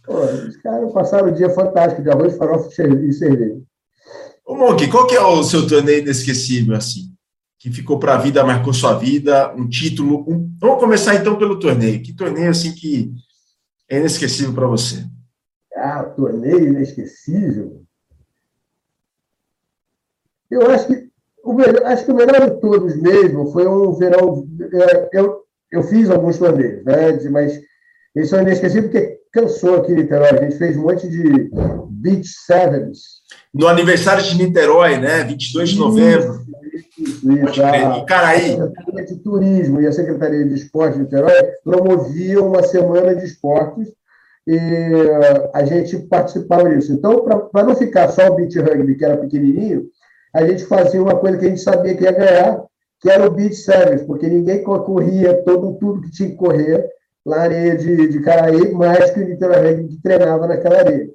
[0.05, 3.61] Pô, os caras passaram um dia fantástico de arroz, farofa e cerveja.
[4.54, 7.12] Ô, Monk, qual que é o seu torneio inesquecível, assim?
[7.58, 10.24] Que ficou para a vida, marcou sua vida, um título.
[10.30, 10.56] Um...
[10.62, 12.04] Vamos começar então pelo torneio.
[12.04, 13.12] Que torneio, assim, que
[13.89, 15.04] é inesquecível para você?
[15.76, 17.84] Ah, torneio inesquecível?
[20.51, 21.10] Eu acho que
[21.43, 24.47] o melhor, acho que o melhor de todos mesmo foi um verão.
[25.12, 25.41] Eu,
[25.72, 27.12] eu fiz alguns torneios, né?
[27.32, 27.60] Mas
[28.16, 30.29] esse é inesquecível porque cansou aqui em Niterói.
[30.29, 31.49] A gente fez um monte de
[31.89, 33.23] Beach Sevens.
[33.53, 35.23] No aniversário de Niterói, né?
[35.23, 36.43] 22 de novembro.
[36.97, 37.63] Isso, isso.
[37.63, 38.53] A, Caraí.
[38.53, 43.25] A Secretaria de Turismo e a Secretaria de Esporte de Niterói promoviam uma semana de
[43.25, 43.88] esportes
[44.45, 44.57] e
[45.53, 46.93] a gente participava disso.
[46.93, 49.86] Então, para não ficar só o beach rugby, que era pequenininho,
[50.34, 52.63] a gente fazia uma coisa que a gente sabia que ia ganhar,
[52.99, 56.86] que era o beach sevens, porque ninguém corria todo, tudo que tinha que correr
[57.26, 61.09] na areia de, de Caraí, mais que o Niterói que treinava naquela areia.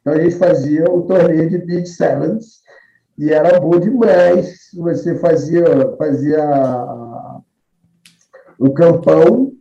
[0.00, 2.62] Então a gente fazia o torneio de beach sevens
[3.18, 4.56] e era bom demais.
[4.74, 5.64] Você fazia,
[5.96, 6.44] fazia
[8.58, 9.52] o campão,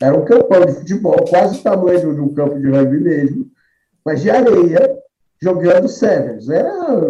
[0.00, 3.46] era um campão de futebol, quase o tamanho de um campo de rugby mesmo,
[4.04, 4.98] mas de areia,
[5.42, 6.48] jogando sevens.
[6.48, 7.00] Era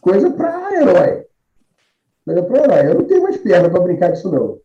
[0.00, 1.26] coisa para herói.
[2.24, 2.90] Coisa para herói.
[2.90, 4.58] Eu não tenho mais perna para brincar disso, não.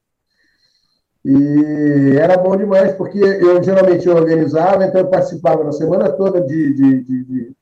[1.24, 6.74] E era bom demais, porque eu geralmente organizava, então eu participava na semana toda de,
[6.74, 7.56] de, de,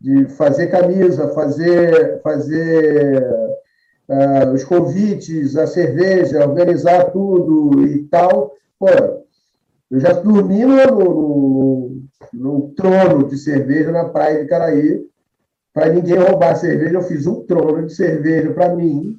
[0.00, 3.26] de fazer camisa, fazer, fazer
[4.08, 8.52] uh, os convites, a cerveja, organizar tudo e tal.
[8.78, 8.88] Pô,
[9.90, 15.02] eu já dormi no, no, no trono de cerveja na praia de Caraí,
[15.72, 16.94] para ninguém roubar cerveja.
[16.94, 19.18] Eu fiz um trono de cerveja para mim,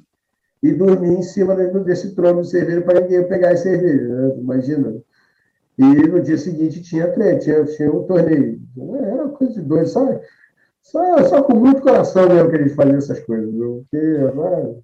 [0.64, 4.34] e dormir em cima desse trono de cerveja para ninguém pegar a cerveja, né?
[4.38, 4.96] imagina.
[5.76, 8.62] E no dia seguinte tinha treino, tinha, tinha um torneio.
[8.94, 10.20] Era coisa de doido, só,
[10.80, 13.52] só, só com muito coração mesmo que a gente fazia essas coisas.
[13.52, 13.84] Viu?
[13.90, 14.74] Porque, né?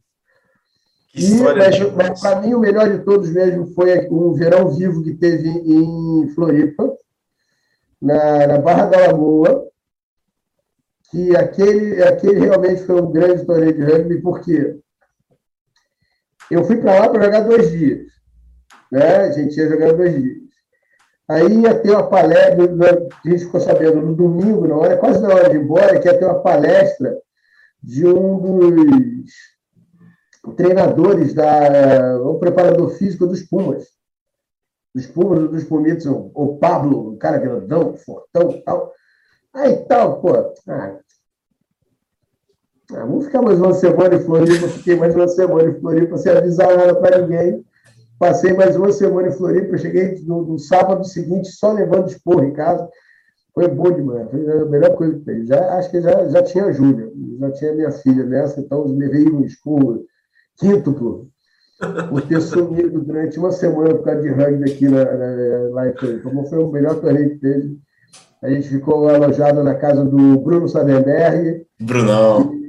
[1.14, 5.14] E, mas, mas para mim, o melhor de todos mesmo foi o verão vivo que
[5.14, 6.95] teve em Floripa,
[8.03, 9.66] na, na Barra da Lagoa,
[11.11, 14.78] que aquele, aquele realmente foi um grande torneio de rugby, porque
[16.51, 18.07] eu fui para lá para jogar dois dias.
[18.90, 19.16] Né?
[19.16, 20.40] A gente ia jogar dois dias.
[21.28, 22.64] Aí ia ter uma palestra,
[23.24, 26.09] a gente ficou sabendo no domingo, na hora, quase na hora de ir embora, que
[26.09, 27.16] ia ter uma palestra
[27.80, 29.30] de um dos
[30.57, 33.86] treinadores, da, o preparador físico dos Pumas.
[34.92, 38.92] Dos Pumas, dos Pumitos, o Pablo, um cara grandão, fortão tal.
[39.55, 40.32] Aí tal, pô,
[40.68, 40.98] ah,
[42.95, 44.68] ah, vamos ficar mais uma semana em Floripa.
[44.68, 47.64] Fiquei mais uma semana em Floripa sem avisar nada para ninguém.
[48.18, 49.78] Passei mais uma semana em Floripa.
[49.78, 52.88] Cheguei no, no, sábado seguinte só levando esporro em casa.
[53.55, 54.28] Foi bom demais.
[54.30, 55.49] Foi a melhor coisa que fez.
[55.49, 59.28] Já, acho que já, já tinha a Júlia, já tinha minha filha nessa, então levei
[59.28, 60.05] um esporro
[60.59, 61.28] quíntuplo
[62.09, 65.97] por ter sumido durante uma semana por causa de rugby aqui na, na, lá em
[65.97, 66.28] Floripa.
[66.28, 67.78] Como foi o melhor torneio que teve.
[68.43, 71.66] A gente ficou alojado na casa do Bruno Sadenberg.
[71.80, 72.59] Brunão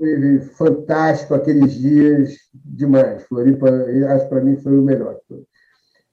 [0.00, 3.22] foi fantástico aqueles dias, demais.
[3.24, 3.68] Floripa,
[4.08, 5.16] acho para mim foi o melhor.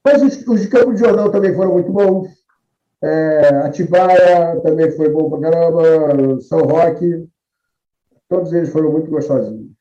[0.04, 2.28] Mas os, os de Campo de Jordão também foram muito bons.
[3.02, 6.42] É, Atibaia também foi bom para caramba.
[6.42, 7.30] São Roque,
[8.28, 9.72] todos eles foram muito gostosinhos.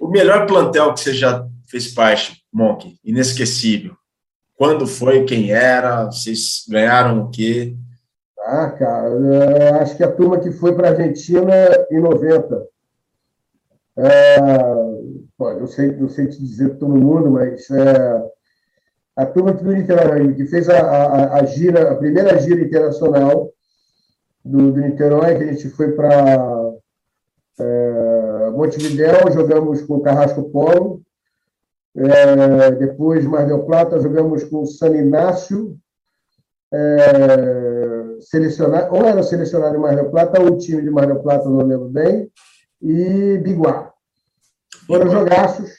[0.00, 3.94] O melhor plantel que você já fez parte, Monk, inesquecível.
[4.56, 7.76] Quando foi, quem era, vocês ganharam o quê?
[8.40, 11.52] Ah, cara, acho que a turma que foi para a Argentina
[11.90, 12.66] em 90
[13.98, 14.38] é,
[15.60, 18.22] eu sei, não sei te dizer todo mundo, mas é,
[19.16, 23.52] a turma do Niterói, que fez a, a, a, gira, a primeira gira internacional
[24.44, 26.72] do, do Niterói, que a gente foi para
[27.58, 31.02] é, Montevidéu, jogamos com o Carrasco Polo,
[31.96, 35.76] é, depois Mar del Plata, jogamos com o San Inácio,
[36.72, 37.28] é,
[38.90, 41.58] ou era selecionado em Mar del Plata, ou o time de Mar del Plata, não
[41.58, 42.30] lembro bem,
[42.80, 43.92] e Biguá.
[44.86, 45.70] Foram jogaços,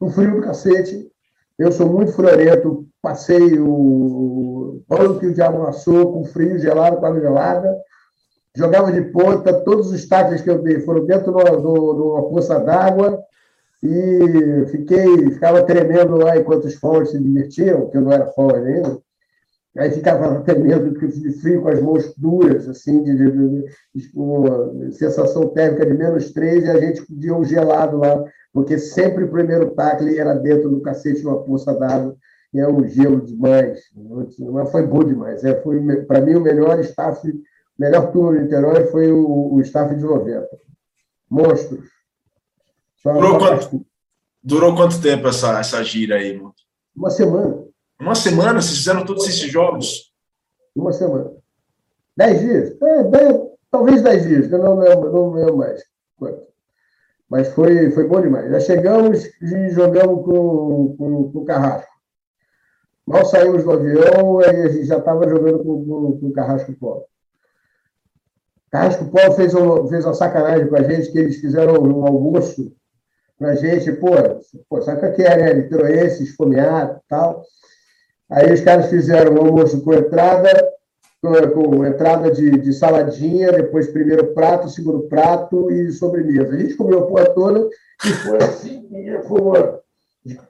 [0.00, 1.10] o frio do cacete.
[1.58, 7.06] Eu sou muito florento, passei o pão que o diabo assou, com frio, gelado, com
[7.06, 7.76] água gelada.
[8.56, 13.22] Jogava de ponta, todos os taques que eu dei foram dentro de uma poça d'água
[13.82, 18.50] e fiquei, ficava tremendo lá enquanto os fãs se divertiam, que eu não era fã
[18.54, 18.98] ainda.
[19.76, 25.48] Aí ficava tremendo de frio, com as mãos duras, assim, de, de, de, de sensação
[25.48, 29.70] térmica de menos três, e a gente podia um gelado lá, porque sempre o primeiro
[29.70, 32.16] tackle era dentro do cacete de uma poça d'água,
[32.52, 33.80] e é um gelo demais.
[34.52, 35.42] Mas foi bom demais.
[35.42, 37.20] É, foi, para mim, o melhor staff,
[37.76, 40.48] melhor turno do Niterói foi o, o staff de 90.
[41.28, 41.88] Monstros.
[43.02, 43.86] Durou quanto,
[44.40, 46.40] durou quanto tempo essa, essa gira aí?
[46.96, 47.73] Uma semana.
[48.00, 48.60] Uma semana?
[48.60, 50.12] Vocês fizeram todos esses jogos?
[50.74, 51.30] Uma semana.
[52.16, 52.70] Dez dias?
[52.82, 55.82] É, talvez dez dias, eu não lembro, não lembro mais
[56.16, 56.46] quanto.
[57.28, 58.50] Mas foi, foi bom demais.
[58.50, 61.92] Já chegamos e jogamos com, com, com o Carrasco.
[63.06, 66.72] Mal saímos do avião, e a gente já estava jogando com, com, com o Carrasco
[66.74, 67.04] Polo.
[68.70, 72.74] Carrasco Polo fez, um, fez uma sacanagem com a gente, que eles fizeram um almoço
[73.38, 74.10] pra gente, pô,
[74.68, 75.54] pô sabe o que é, né?
[75.54, 77.44] Nitroense, esfomeado e tal.
[78.30, 80.50] Aí os caras fizeram um almoço com entrada,
[81.54, 86.54] com, entrada de, de, saladinha, depois primeiro prato, segundo prato e sobremesa.
[86.54, 87.68] A gente comeu a porra toda
[88.04, 88.88] e foi assim,
[89.26, 89.80] foi uma...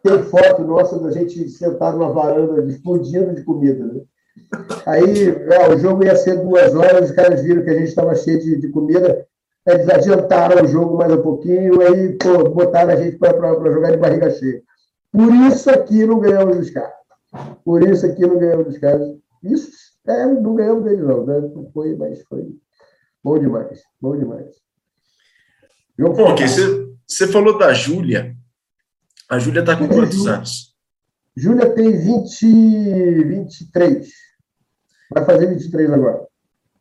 [0.03, 4.01] tem foto nossa da gente sentado numa varanda explodindo de comida, né?
[4.87, 8.15] Aí, ó, o jogo ia ser duas horas, os caras viram que a gente estava
[8.15, 9.27] cheio de, de comida,
[9.67, 13.33] eles adiantaram o jogo mais um pouquinho, aí pô, botaram a gente para
[13.73, 14.63] jogar de barriga cheia.
[15.11, 17.04] Por isso aqui não ganhamos dos caras.
[17.65, 19.09] Por isso aqui não ganhamos dos caras.
[19.43, 19.71] Isso
[20.07, 21.25] é, não ganhamos deles, não.
[21.25, 21.35] Né?
[21.73, 22.47] Foi, mas foi
[23.23, 23.83] bom demais.
[24.01, 24.55] Bom demais.
[25.99, 28.37] Bom, okay, você, você falou da Júlia.
[29.31, 30.75] A Júlia está com quantos Júlia, anos?
[31.37, 34.09] Júlia tem 20, 23.
[35.13, 36.27] Vai fazer 23 agora.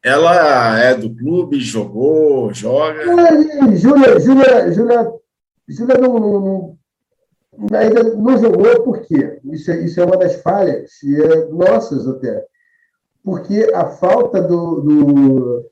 [0.04, 3.06] Ela é do clube, jogou, joga.
[3.06, 5.12] Júlia, Júlia, Júlia,
[5.68, 6.78] Júlia não, não,
[7.74, 9.40] ainda não jogou por quê?
[9.46, 12.46] Isso é, isso é uma das falhas, e é nossas até.
[13.24, 15.70] Porque a falta do, do,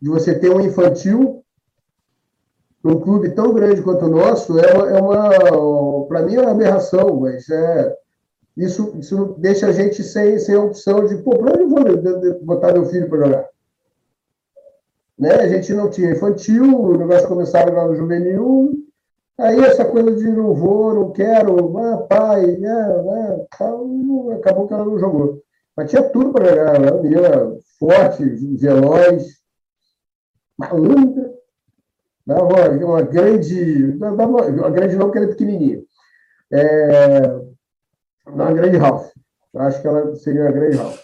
[0.00, 1.44] de você ter um infantil
[2.84, 6.50] um clube tão grande quanto o nosso é uma, é uma para mim é uma
[6.50, 7.96] aberração, mas é,
[8.56, 12.72] isso, isso deixa a gente sem, sem opção de, pô, para onde eu vou botar
[12.72, 13.48] meu filho para jogar?
[15.18, 15.32] Né?
[15.32, 18.72] A gente não tinha infantil, o negócio começava lá no juvenil,
[19.38, 24.74] aí essa coisa de não vou, não quero, ah, pai, né, né, tal, acabou que
[24.74, 25.42] ela não jogou.
[25.76, 28.24] Mas tinha tudo para jogar, ela menina forte,
[28.56, 29.24] veloz,
[30.56, 31.32] malandra,
[32.26, 35.82] dava uma grande, dava uma grande não, porque ela é pequenininha,
[36.52, 37.40] é,
[38.26, 39.10] uma grande Ralph.
[39.56, 41.00] Acho que ela seria uma grande Ralph.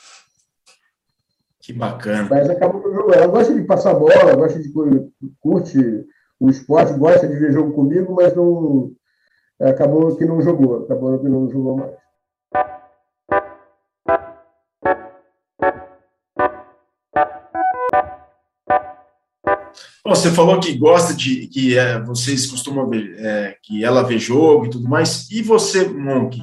[1.60, 2.26] Que bacana.
[2.28, 3.12] Mas acabou jogo.
[3.12, 4.72] Ela gosta de passar bola, gosta de
[5.40, 6.06] curte
[6.40, 8.90] o esporte, gosta de ver jogo comigo, mas não
[9.60, 11.92] acabou que não jogou, acabou que não jogou mais.
[20.02, 24.18] Bom, você falou que gosta de que é, vocês costumam ver é, que ela vê
[24.18, 25.30] jogo e tudo mais.
[25.30, 26.42] E você, Monk?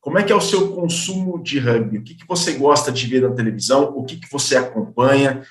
[0.00, 1.98] Como é que é o seu consumo de rugby?
[1.98, 3.94] O que, que você gosta de ver na televisão?
[3.96, 5.42] O que, que você acompanha?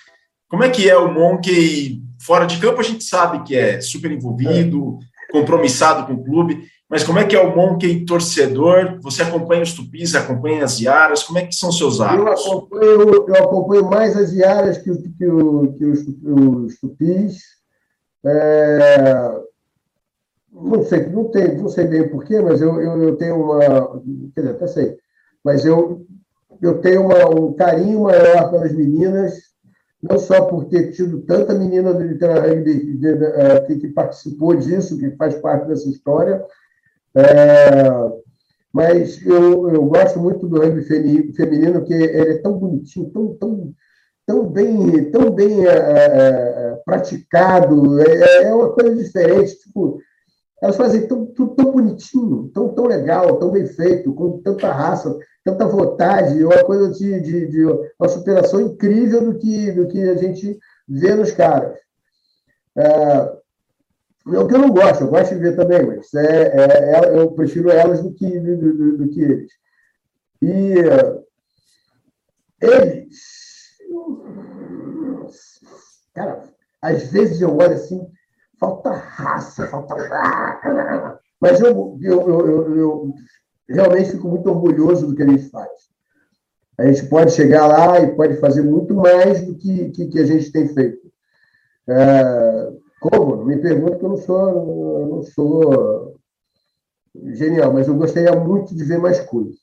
[0.50, 2.80] Como é que é o Monkey fora de campo?
[2.80, 5.00] A gente sabe que é super envolvido,
[5.32, 9.00] compromissado com o clube, mas como é que é o Monkey torcedor?
[9.02, 11.24] Você acompanha os tupis, acompanha as iaras?
[11.24, 12.46] Como é que são seus hábitos?
[12.46, 17.42] Eu acompanho, eu acompanho mais as iaras que, que, que, os, os tupis.
[18.24, 19.42] É,
[20.52, 23.60] não sei, não, tem, não sei bem porquê, mas eu, eu, eu, tenho uma.
[24.36, 24.98] Quer dizer, até sei.
[25.44, 26.06] Mas eu,
[26.62, 29.34] eu tenho uma, um carinho maior pelas meninas,
[30.04, 35.68] não só por ter tido tanta menina do é, que, participou disso, que faz parte
[35.68, 36.44] dessa história,
[37.16, 37.90] é,
[38.74, 40.84] mas eu, eu gosto muito do rugby
[41.34, 43.74] feminino, que ele é tão bonitinho, tão, tão,
[44.26, 49.60] tão bem, tão bem é, é, é praticado, é, é, uma coisa diferente.
[49.60, 50.00] Tipo,
[50.62, 55.18] elas fazem tão, tão, tão bonitinho, tão, tão legal, tão bem feito, com tanta raça,
[55.44, 60.16] tanta vontade, uma coisa de, de, de uma superação incrível do que, do que a
[60.16, 61.78] gente vê nos caras.
[62.78, 63.44] É,
[64.26, 67.32] o que eu não gosto, eu gosto de ver também, mas é, é, é eu
[67.32, 69.52] prefiro elas do que, do, do, do que eles.
[70.42, 70.76] E
[72.62, 73.44] eles
[76.82, 78.06] às vezes eu olho assim,
[78.60, 79.96] falta raça, falta.
[81.40, 83.14] Mas eu, eu, eu, eu,
[83.70, 85.72] realmente fico muito orgulhoso do que a gente faz.
[86.78, 90.26] A gente pode chegar lá e pode fazer muito mais do que, que, que a
[90.26, 91.12] gente tem feito.
[91.88, 93.46] É, como?
[93.46, 96.20] Me pergunto que eu não sou, eu não sou
[97.34, 99.58] genial, mas eu gostaria muito de ver mais coisas.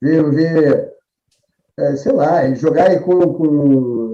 [0.00, 0.92] Ver, ver
[1.78, 4.12] é, sei lá, jogarem com, com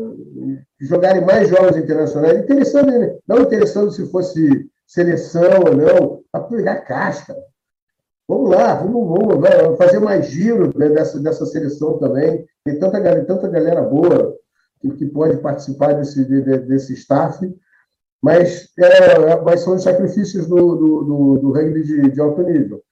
[0.81, 3.19] jogarem mais jogos internacionais, interessando, né?
[3.27, 7.37] não interessando se fosse seleção ou não, a pegar casca.
[8.29, 12.45] Vamos lá, vamos, vamos fazer mais giro né, dessa, dessa seleção também.
[12.63, 14.37] Tem tanta, tanta galera boa
[14.81, 17.39] que, que pode participar desse, de, desse staff,
[18.23, 22.83] mas, é, mas são os sacrifícios do, do, do, do rugby de, de, alto nível.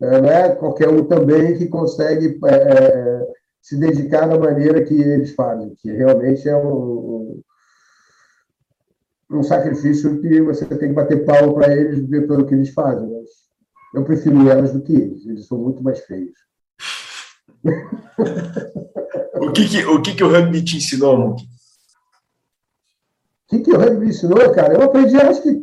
[0.00, 3.26] É, não é qualquer um também que consegue é, é
[3.62, 7.40] se dedicar da maneira que eles fazem, que realmente é um,
[9.30, 13.08] um sacrifício que você tem que bater pau para eles ver pelo que eles fazem.
[13.08, 13.30] Mas
[13.94, 16.32] eu prefiro elas do que eles, eles são muito mais feios.
[19.34, 21.42] o que, que, o, que, que o rugby te ensinou, Monk?
[21.42, 21.46] O
[23.48, 24.74] que, que o rugby me ensinou, cara?
[24.74, 25.62] Eu aprendi, acho que.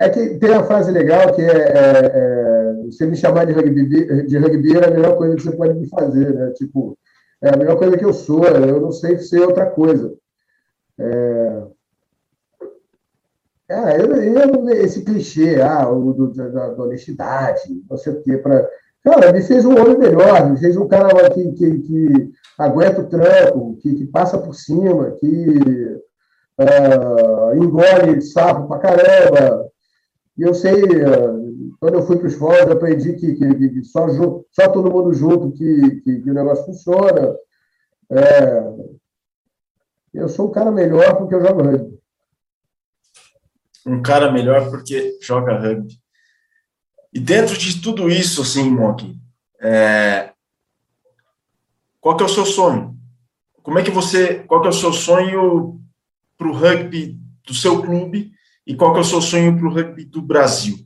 [0.00, 4.26] É que tem uma frase legal que é, é, é você me chamar de rugby,
[4.26, 6.50] de rugby é a melhor coisa que você pode me fazer, né?
[6.52, 6.98] Tipo,
[7.42, 10.14] é a melhor coisa que eu sou, eu não sei ser outra coisa.
[10.98, 11.66] É,
[13.70, 18.36] é eu, eu, esse clichê, ah, o do, da, da honestidade, não sei o quê,
[18.36, 18.68] para.
[19.02, 23.08] Cara, me fez um homem melhor, me fez um cara que, que, que aguenta o
[23.08, 26.02] tranco, que, que passa por cima, que
[26.58, 29.66] uh, engole sapo pra caramba.
[30.36, 33.84] E eu sei, uh, quando eu fui para os fóruns, eu aprendi que, que, que,
[33.84, 34.06] só,
[34.50, 37.34] só todo mundo junto que, o negócio funciona.
[38.10, 38.64] É,
[40.12, 41.89] eu sou um cara melhor porque eu jogo rugby.
[43.86, 45.98] Um cara melhor porque joga rugby.
[47.12, 49.18] E dentro de tudo isso, assim, Monk,
[49.60, 50.32] é...
[52.00, 52.96] qual que é o seu sonho?
[53.62, 55.80] Como é que você, qual que é o seu sonho
[56.36, 58.32] para o rugby do seu clube
[58.66, 60.78] e qual que é o seu sonho para o rugby do Brasil?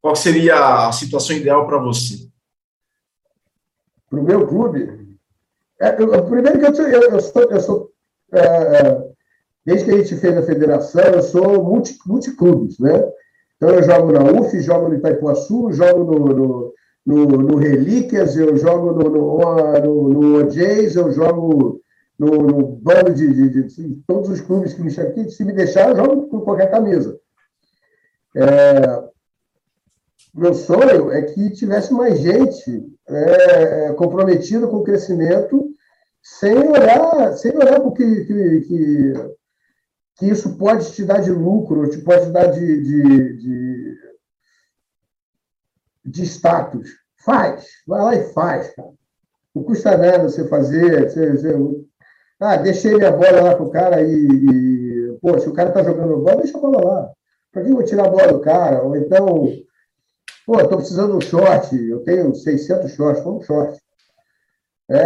[0.00, 2.28] Qual seria a situação ideal para você?
[4.08, 5.18] Para o meu clube?
[5.80, 7.92] É, eu, primeiro que eu, eu, eu sou, eu sou
[8.32, 9.09] é,
[9.64, 13.10] desde que a gente fez a federação, eu sou multi, multiclubes, né?
[13.56, 16.74] Então, eu jogo na UF, jogo no Itaipuaçu, jogo no, no,
[17.06, 21.80] no, no Relíquias, eu jogo no, no, no, no OJs, eu jogo
[22.18, 25.28] no, no bando de, de, de, de, todos os clubes que me chamam.
[25.28, 27.18] Se me deixar, eu jogo com qualquer camisa.
[28.36, 29.10] É,
[30.34, 35.70] meu sonho é que tivesse mais gente é, comprometida com o crescimento
[36.22, 39.12] sem olhar, sem olhar porque que, que,
[40.20, 43.98] que isso pode te dar de lucro, te pode dar de, de, de,
[46.04, 46.90] de status.
[47.24, 48.90] Faz, vai lá e faz, cara.
[49.54, 51.08] Não custa nada você fazer.
[51.08, 51.86] Você, você,
[52.38, 55.18] ah, deixei minha bola lá pro cara e, e.
[55.22, 57.12] Pô, se o cara tá jogando bola, deixa a bola lá.
[57.50, 58.82] Para que eu vou tirar a bola do cara?
[58.82, 59.26] Ou então,
[60.46, 63.80] pô, estou precisando de um short, eu tenho 600 shorts, um short.
[64.90, 64.98] É,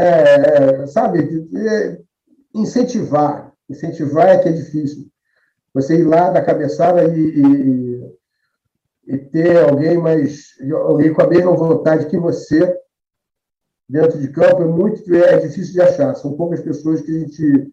[0.82, 2.00] é, sabe, é,
[2.52, 3.43] incentivar.
[3.68, 5.06] Incentivar é que é difícil.
[5.72, 8.14] Você ir lá da cabeçada e, e,
[9.06, 12.78] e, ter alguém mais alguém com a mesma vontade que você
[13.88, 16.14] dentro de campo é muito é difícil de achar.
[16.14, 17.72] São poucas pessoas que a gente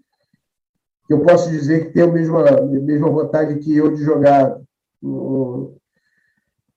[1.08, 4.58] que eu posso dizer que tem a mesma, a mesma vontade que eu de jogar.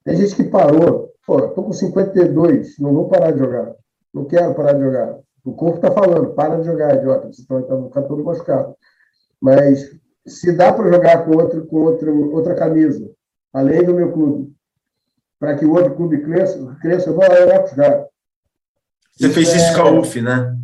[0.04, 1.12] Tem gente que parou.
[1.26, 3.74] Pô, estou com 52, não vou parar de jogar.
[4.12, 5.18] Não quero parar de jogar.
[5.44, 8.74] O corpo está falando, para de jogar, idiota, você está tá, tá todo machucado.
[9.40, 9.90] Mas
[10.26, 13.10] se dá para jogar com, outro, com outro, outra camisa,
[13.52, 14.54] além do meu clube,
[15.38, 18.06] para que o outro clube cresça, cresça eu vou lá jogar.
[19.12, 20.56] Você isso fez é, isso com a UF, né?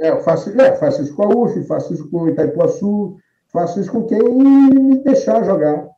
[0.00, 3.16] É, eu faço, é, faço isso com a UF, faço isso com o Itaipuaçu,
[3.52, 5.88] faço isso com quem me deixar jogar.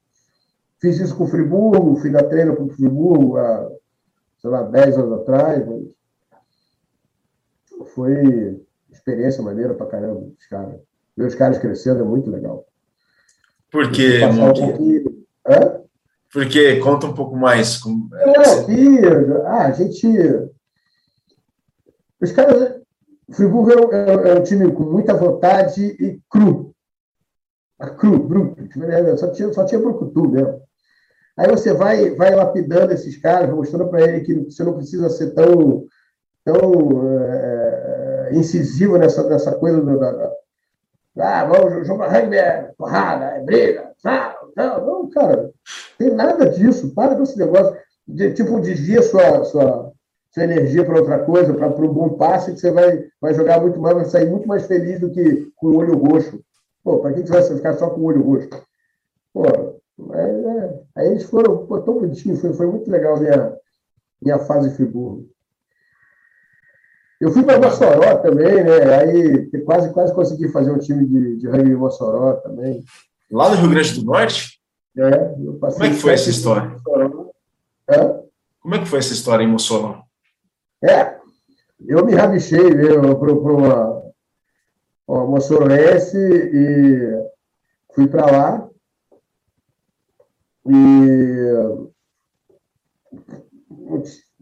[0.78, 3.70] Fiz isso com o Friburgo, fui dar treino para o Friburgo há,
[4.38, 5.64] sei lá, 10 anos atrás,
[7.94, 10.78] foi experiência maneira pra caramba, os caras.
[11.16, 12.66] Ver os caras crescendo é muito legal.
[13.70, 14.20] Por quê?
[14.24, 14.52] Um
[16.32, 17.78] Porque conta um pouco mais.
[17.78, 18.08] Com...
[18.14, 20.06] É, ah, a gente.
[22.20, 22.76] Os caras.
[23.28, 26.72] O Friburgo é, é, é, um time com muita vontade e cru.
[27.98, 28.62] Cru, bruto.
[29.18, 30.62] Só tinha, só tinha brucutu mesmo.
[31.36, 35.34] Aí você vai, vai lapidando esses caras, mostrando para ele que você não precisa ser
[35.34, 35.86] tão
[36.46, 40.32] tão é, incisivo nessa, nessa coisa da, da,
[41.18, 44.86] Ah, vamos jogar rugby, é porrada, é briga, tal, tal.
[44.86, 45.50] Não, cara,
[45.98, 46.92] tem nada disso.
[46.94, 47.76] Para com esse negócio.
[48.06, 49.92] De, tipo, desvia sua, sua,
[50.30, 53.80] sua energia para outra coisa, para um bom passe, que você vai, vai jogar muito
[53.80, 56.40] mais, vai sair muito mais feliz do que com o olho roxo.
[56.84, 58.48] Pô, para que você vai ficar só com o olho roxo?
[59.34, 59.42] Pô,
[59.98, 63.56] mas, é, aí eles foram pô, tão bonitinhos, foi, foi muito legal minha,
[64.22, 65.26] minha fase de Friburgo.
[67.20, 68.94] Eu fui para Mossoró também, né?
[68.98, 72.84] Aí quase, quase consegui fazer um time de, de rugby em Mossoró também.
[73.30, 74.60] Lá no Rio Grande do Norte?
[74.98, 75.78] É, eu passei.
[75.78, 76.76] Como é que foi essa história?
[77.88, 78.20] É?
[78.60, 80.02] Como é que foi essa história em Mossoró?
[80.82, 81.16] É,
[81.86, 84.02] eu me rabichei para uma,
[85.08, 87.26] uma moçoroense e
[87.94, 88.68] fui para lá.
[90.68, 91.86] E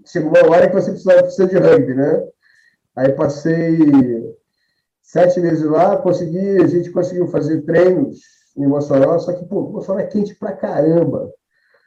[0.07, 2.34] chegou uma hora que você precisa, precisa de rugby, né?
[2.97, 4.35] Aí passei
[5.03, 8.19] sete meses lá, consegui, a gente conseguiu fazer treinos
[8.57, 11.31] em Mossoró, só que, pô, Mossoró é quente pra caramba.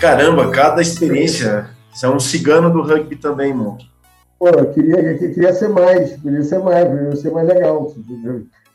[0.03, 1.71] Caramba, cada experiência.
[1.93, 3.89] Você é um cigano do rugby também, Monk.
[4.37, 7.95] Pô, eu queria, eu queria ser mais, queria ser mais, queria ser mais legal.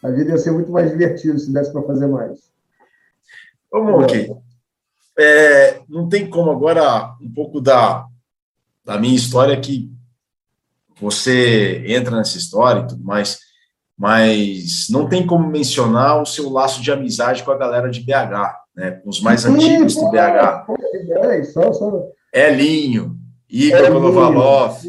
[0.01, 2.39] A vida ia ser muito mais divertida se desse para fazer mais.
[3.69, 4.37] Ô, Monk,
[5.19, 8.05] é, não tem como agora um pouco da,
[8.85, 9.91] da minha história que
[10.97, 13.37] você entra nessa história e tudo mais,
[13.97, 18.65] mas não tem como mencionar o seu laço de amizade com a galera de BH
[18.77, 20.67] né, os mais antigos do BH.
[22.31, 23.17] Elinho,
[23.49, 24.79] Igor Konovalov,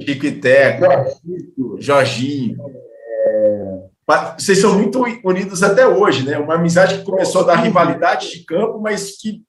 [0.00, 0.84] Chico Iteco,
[1.78, 2.56] Jorginho.
[4.38, 6.38] Vocês são muito unidos até hoje, né?
[6.38, 9.42] Uma amizade que começou a dar rivalidade de campo, mas que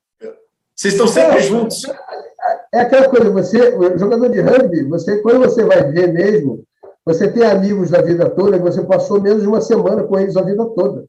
[0.75, 1.83] vocês estão sempre juntos.
[2.73, 6.63] É aquela coisa, você, jogador de rugby, você, quando você vai ver mesmo,
[7.05, 10.41] você tem amigos da vida toda, você passou menos de uma semana com eles a
[10.41, 11.05] vida toda.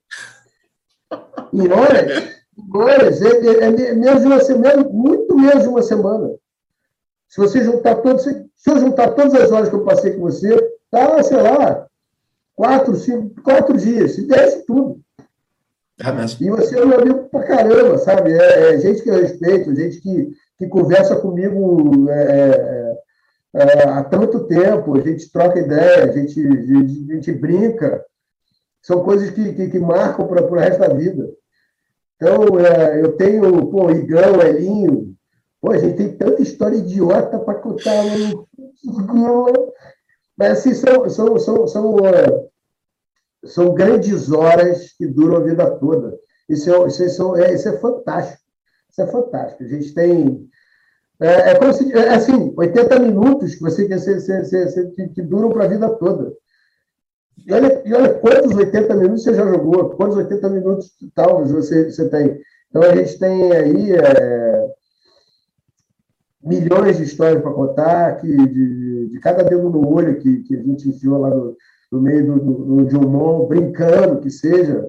[1.53, 2.37] Em horas,
[2.75, 6.31] horas é, é, menos de uma semana, muito menos de uma semana.
[7.29, 10.57] Se você juntar todos, se eu juntar todas as horas que eu passei com você,
[10.91, 11.87] tá, sei lá,
[12.55, 15.01] quatro, cinco, quatro dias, se desse tudo.
[16.01, 16.47] É mesmo.
[16.47, 18.33] E você é meu amigo pra caramba, sabe?
[18.33, 22.97] É, é gente que eu respeito, gente que, que conversa comigo é,
[23.55, 27.33] é, é há tanto tempo, a gente troca ideia, a gente, a gente, a gente
[27.33, 28.05] brinca.
[28.87, 31.29] São coisas que, que, que marcam para o resto da vida.
[32.15, 35.13] Então, é, eu tenho, pô, Igão, Elinho.
[35.61, 38.05] Pô, a gente tem tanta história idiota para contar.
[40.39, 42.49] Mas, assim, são, são, são, são, uh,
[43.45, 46.17] são grandes horas que duram a vida toda.
[46.49, 48.43] Isso é, isso, é, isso é fantástico.
[48.89, 49.65] Isso é fantástico.
[49.65, 50.49] A gente tem.
[51.21, 53.89] É, é como se, é, assim, 80 minutos que você,
[55.13, 56.33] que duram para a vida toda.
[57.45, 61.91] E olha, e olha quantos 80 minutos você já jogou, quantos 80 minutos tal você,
[61.91, 62.41] você tem.
[62.71, 64.67] Então a gente tem aí é,
[66.43, 70.63] milhões de histórias para contar, que, de, de, cada dedo no olho que, que a
[70.63, 71.57] gente enfiou lá no,
[71.91, 74.89] no meio do, do, do brincando que seja.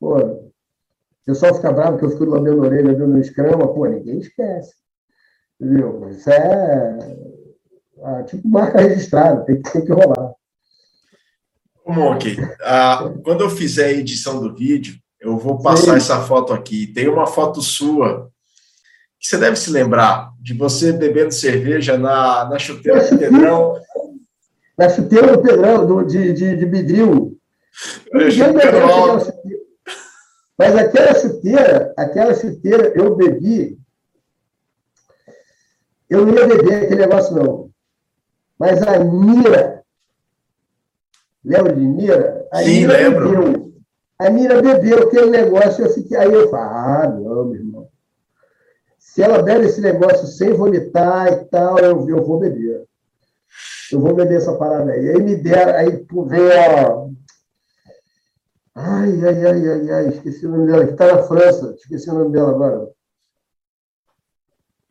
[0.00, 0.52] Pô, o
[1.24, 4.74] pessoal fica bravo que eu fico lambendo a orelha, dando escrama, pô, ninguém esquece.
[5.60, 6.08] Entendeu?
[6.08, 6.98] Isso é,
[8.04, 10.21] é tipo marca registrada, tem, tem que rolar.
[11.86, 15.96] Monk, ah, quando eu fizer a edição do vídeo, eu vou passar Sim.
[15.96, 16.86] essa foto aqui.
[16.86, 18.30] Tem uma foto sua
[19.18, 23.80] que você deve se lembrar de você bebendo cerveja na, na chuteira do Pedrão.
[24.76, 27.38] Na chuteira do Pedrão, do, de, de, de Bidril.
[30.58, 33.78] Mas aquela chuteira, aquela chuteira eu bebi.
[36.08, 37.70] Eu não ia beber aquele negócio, não.
[38.58, 39.81] Mas a Mira
[41.44, 42.46] Lembra de Mira?
[42.52, 43.30] A Sim, Mira lembro.
[43.30, 43.72] Bebeu.
[44.18, 47.88] A Mira bebeu aquele negócio, eu fiquei, aí eu falei, ah, não, meu irmão.
[48.98, 52.86] se ela bebe esse negócio sem vomitar e tal, eu, eu vou beber.
[53.90, 55.10] Eu vou beber essa parada aí.
[55.10, 57.08] Aí me deram, aí vê, ó.
[58.74, 62.14] Ai, ai, ai, ai, ai, esqueci o nome dela, que está na França, esqueci o
[62.14, 62.88] nome dela agora.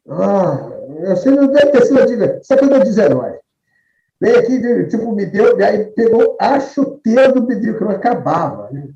[0.08, 0.70] Ah,
[1.04, 1.97] eu sei, não deve ter sido
[2.60, 3.41] coisa da 19.
[4.22, 8.69] Vem aqui, tipo, me deu, aí pegou a chuteira do pedido, que não acabava.
[8.72, 8.89] Né?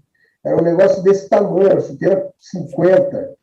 [0.45, 3.33] Era um negócio desse tamanho, a chuteira 50.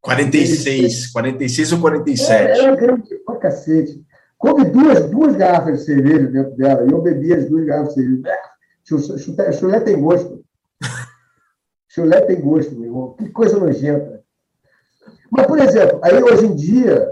[0.00, 2.32] 46, 46 ou 47?
[2.32, 4.00] Era, era grande pra cacete.
[4.38, 8.02] Come duas, duas garrafas de cerveja dentro dela, e eu bebi as duas garrafas de
[8.02, 9.52] cerveja.
[9.52, 10.44] Chulé tem gosto.
[11.88, 13.14] Chulé tem gosto, meu irmão.
[13.18, 14.22] Que coisa nojenta.
[15.30, 17.08] Mas, por exemplo, aí hoje em dia,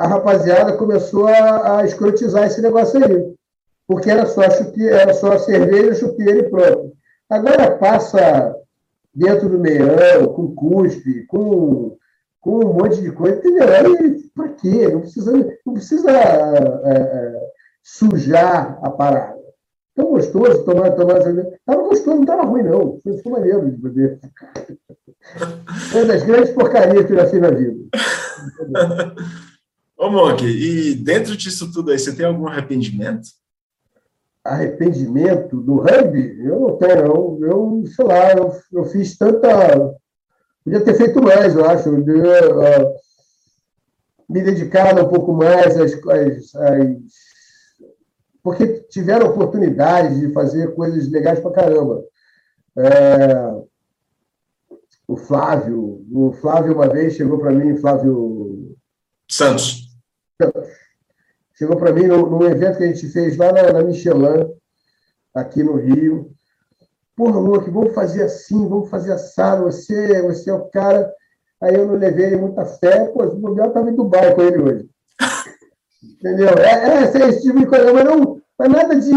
[0.00, 3.34] a rapaziada começou a, a escrotizar esse negócio aí.
[3.86, 6.94] Porque era só, chute, era só cerveja, chuteira e pronto.
[7.28, 8.56] Agora passa
[9.14, 11.98] dentro do meião, com cuspe, com,
[12.40, 13.68] com um monte de coisa, entendeu?
[13.68, 14.88] Aí, para quê?
[14.88, 15.32] Não precisa,
[15.66, 17.40] não precisa é, é,
[17.82, 19.38] sujar a parada.
[19.94, 21.52] Tão gostoso tomar, tomar cerveja.
[21.58, 22.98] Estava gostoso, não estava ruim, não.
[23.02, 24.18] Foi, foi maneiro de beber.
[25.94, 27.76] Uma das grandes porcarias que eu já fiz na vida.
[30.00, 33.28] Ô, Monk, e dentro disso tudo aí, você tem algum arrependimento?
[34.42, 36.40] Arrependimento do rugby?
[36.42, 37.38] Eu não tenho, não.
[37.42, 39.94] Eu, sei lá, eu, eu fiz tanta.
[40.64, 41.90] Podia ter feito mais, eu acho.
[41.90, 42.94] Eu, uh,
[44.26, 46.96] me dedicado um pouco mais às, às, às,
[48.42, 52.02] Porque tiveram oportunidade de fazer coisas legais pra caramba.
[52.78, 53.62] É...
[55.06, 58.74] O Flávio, o Flávio uma vez chegou para mim, Flávio
[59.30, 59.79] Santos.
[61.60, 64.48] Chegou para mim num, evento que a gente fez lá na, na Michelin,
[65.34, 66.30] aqui no Rio.
[67.14, 71.12] Porra, Luke, vamos fazer assim, vamos fazer assado, você, você é o cara.
[71.62, 74.90] Aí eu não levei muita fé, pô, o Mundial estava em Dubai com ele hoje.
[76.02, 76.48] Entendeu?
[76.48, 79.12] É, é esse tipo de coisa, mas não, mas nada de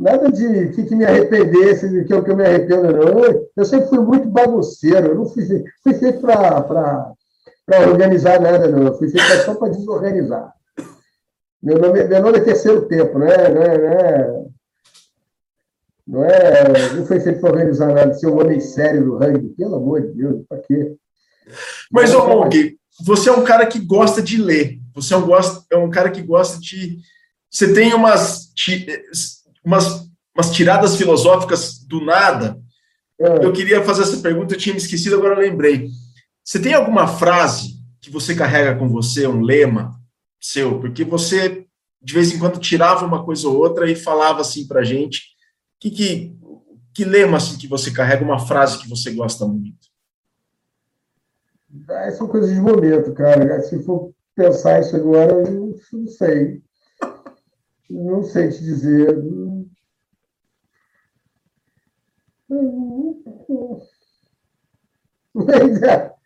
[0.00, 3.02] nada de que, que me arrependesse, de que eu, que eu me arrependo, não.
[3.02, 5.44] Eu, eu sempre fui muito bagunceiro, eu não fui,
[5.82, 7.12] fui feito para
[7.86, 8.86] organizar nada, não.
[8.86, 10.56] Eu fui feito só para desorganizar.
[11.62, 14.48] Meu nome, meu nome é terceiro tempo, não é, não é, não é,
[16.06, 19.74] não, é, não foi feito para organizar nada, ser um homem sério do rugby, pelo
[19.74, 20.94] amor de Deus, para quê?
[21.90, 25.64] Mas, ô Mong, você é um cara que gosta de ler, você é um, gosta,
[25.70, 26.98] é um cara que gosta de.
[27.50, 28.52] Você tem umas,
[29.64, 32.58] umas, umas tiradas filosóficas do nada.
[33.20, 33.44] É.
[33.44, 35.88] Eu queria fazer essa pergunta, eu tinha me esquecido, agora eu lembrei.
[36.44, 39.97] Você tem alguma frase que você carrega com você, um lema,
[40.40, 41.68] seu, porque você
[42.00, 45.36] de vez em quando tirava uma coisa ou outra e falava assim para gente.
[45.80, 46.36] Que, que,
[46.94, 49.88] que lema assim, que você carrega, uma frase que você gosta muito?
[51.88, 53.60] Ah, são coisas de momento, cara.
[53.62, 56.62] Se for pensar isso agora, eu não, sei.
[57.90, 59.22] Não sei te dizer.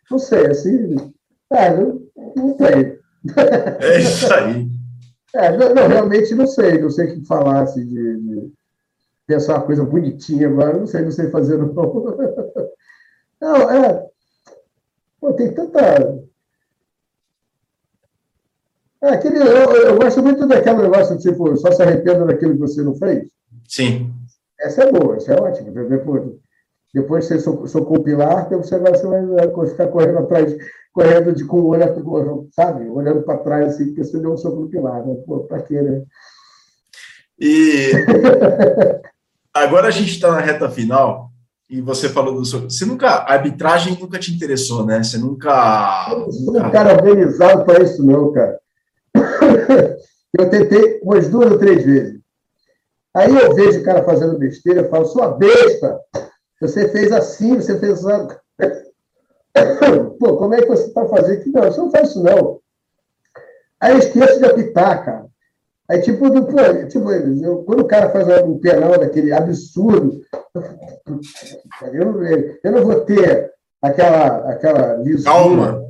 [0.09, 0.95] Não sei, assim.
[1.51, 2.92] Ah, não, não sei.
[3.79, 4.67] É isso aí.
[5.35, 8.53] É, não, não, realmente não sei, não sei o que falar assim, de, de
[9.25, 11.73] pensar uma coisa bonitinha agora, não sei, não sei fazer não.
[13.41, 14.07] Não, é.
[15.19, 16.23] Pô, tem tanta.
[19.01, 22.81] É, aquele, eu, eu gosto muito daquele negócio, tipo, só se arrependa daquilo que você
[22.81, 23.27] não fez.
[23.67, 24.13] Sim.
[24.61, 25.71] Essa é boa, essa é ótima.
[25.71, 26.23] Depois,
[26.93, 30.55] depois você socou o pilar, você vai, você vai ficar correndo atrás
[30.93, 34.61] correndo de com o olho, sabe, olhando para trás, assim, porque você deu um soco
[34.61, 35.15] no pilar, né?
[35.25, 36.03] Pô, para quê, né?
[37.39, 37.91] E
[39.51, 41.31] agora a gente está na reta final
[41.67, 42.61] e você falou do seu.
[42.61, 43.07] Você nunca.
[43.07, 45.03] A arbitragem nunca te interessou, né?
[45.03, 46.09] Você nunca.
[46.11, 48.59] Eu sou um cara organizado para isso, não, cara.
[50.35, 52.19] Eu tentei umas duas ou três vezes.
[53.15, 55.99] Aí eu vejo o cara fazendo besteira, eu falo, sua besta!
[56.61, 58.35] Você fez assim, você fez assim.
[60.19, 61.49] Pô, como é que você está fazendo aqui?
[61.49, 62.59] Não, você não faz isso, não.
[63.79, 65.25] Aí eu esqueço de apitar, cara.
[65.89, 70.21] Aí, tipo, do, pô, tipo eu, quando o cara faz um penal daquele absurdo,
[71.91, 73.51] eu não, eu não vou ter
[73.81, 75.31] aquela, aquela lisura.
[75.31, 75.85] Calma.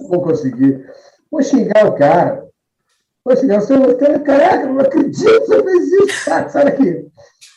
[0.00, 0.84] Não vou conseguir.
[1.30, 2.49] Vou xingar o cara.
[3.22, 4.18] Vou xingar o cara.
[4.20, 6.24] Caraca, não acredito que você fez isso.
[6.24, 7.06] Sai, sai daqui.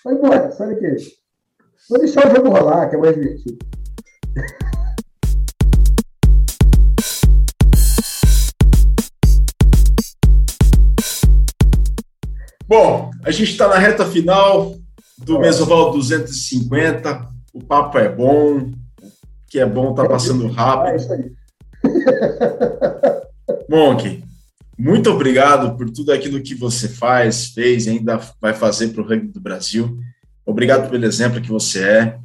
[0.04, 0.98] Vai embora, sai daqui.
[1.90, 3.58] Vou deixar o jogo rolar, que é mais divertido.
[12.68, 14.74] Bom, a gente está na reta final
[15.20, 17.28] do Mesoval 250.
[17.54, 18.72] O papo é bom,
[19.48, 21.14] que é bom estar tá passando rápido.
[21.14, 21.32] É aí.
[23.70, 24.24] Monk,
[24.78, 29.08] muito obrigado por tudo aquilo que você faz, fez e ainda vai fazer para o
[29.08, 30.00] rugby do Brasil.
[30.46, 32.20] Obrigado pelo exemplo que você é.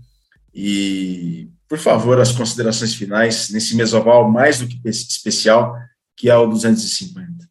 [0.55, 5.77] E, por favor, as considerações finais nesse mesoval mais do que especial,
[6.17, 7.49] que é o 250.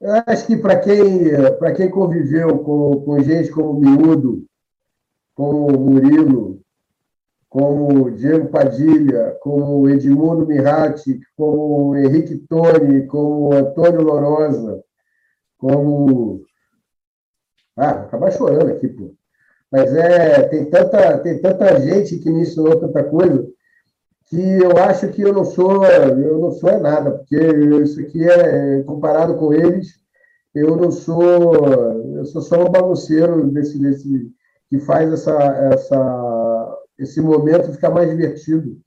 [0.00, 1.30] Eu acho que para quem,
[1.76, 4.44] quem conviveu com, com gente como Miúdo,
[5.34, 6.60] como Murilo,
[7.54, 14.82] como Diego Padilha, como Edmundo Mirati, como Henrique Toni, como Antônio Lorosa,
[15.56, 16.42] como.
[17.76, 19.14] Ah, vou acabar chorando aqui, pô.
[19.70, 23.48] Mas é, tem tanta, tem tanta gente que me ensinou tanta coisa
[24.26, 28.82] que eu acho que eu não sou, eu não sou nada, porque isso aqui é
[28.82, 29.92] comparado com eles,
[30.52, 31.54] eu não sou,
[32.16, 34.32] eu sou só um bagunceiro desse, desse
[34.68, 35.36] que faz essa,
[35.72, 35.96] essa,
[36.98, 38.78] esse momento ficar mais divertido.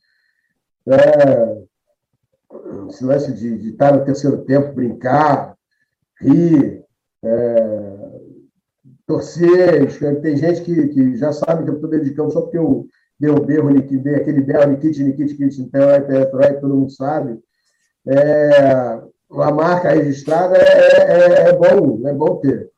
[0.87, 1.67] É,
[2.89, 5.55] esse lance de, de estar no terceiro tempo, brincar,
[6.19, 6.83] rir,
[7.23, 7.97] é,
[9.05, 10.21] torcer.
[10.21, 12.87] Tem gente que, que já sabe que eu estou dentro de campo só porque eu
[13.19, 17.39] dei o berro, dei aquele berro, Nikit, Nikit, Nikit, então, todo mundo sabe.
[18.05, 22.69] É, uma marca registrada é, é, é, bom, é bom ter.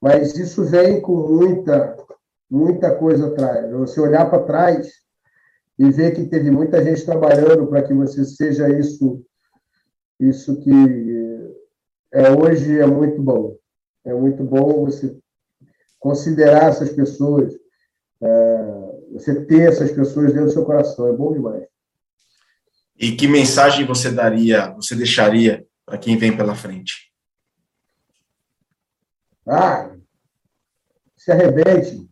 [0.00, 1.96] Mas isso vem com muita,
[2.50, 3.70] muita coisa atrás.
[3.72, 4.88] Você olhar para trás
[5.78, 9.24] e ver que teve muita gente trabalhando para que você seja isso,
[10.18, 10.98] isso que
[12.12, 13.56] é hoje é muito bom.
[14.04, 15.16] É muito bom você
[15.98, 17.52] considerar essas pessoas,
[18.20, 21.06] é, você ter essas pessoas dentro do seu coração.
[21.08, 21.66] É bom demais.
[22.98, 27.12] E que mensagem você daria, você deixaria para quem vem pela frente?
[29.46, 29.94] Ah,
[31.16, 32.07] se arrebente,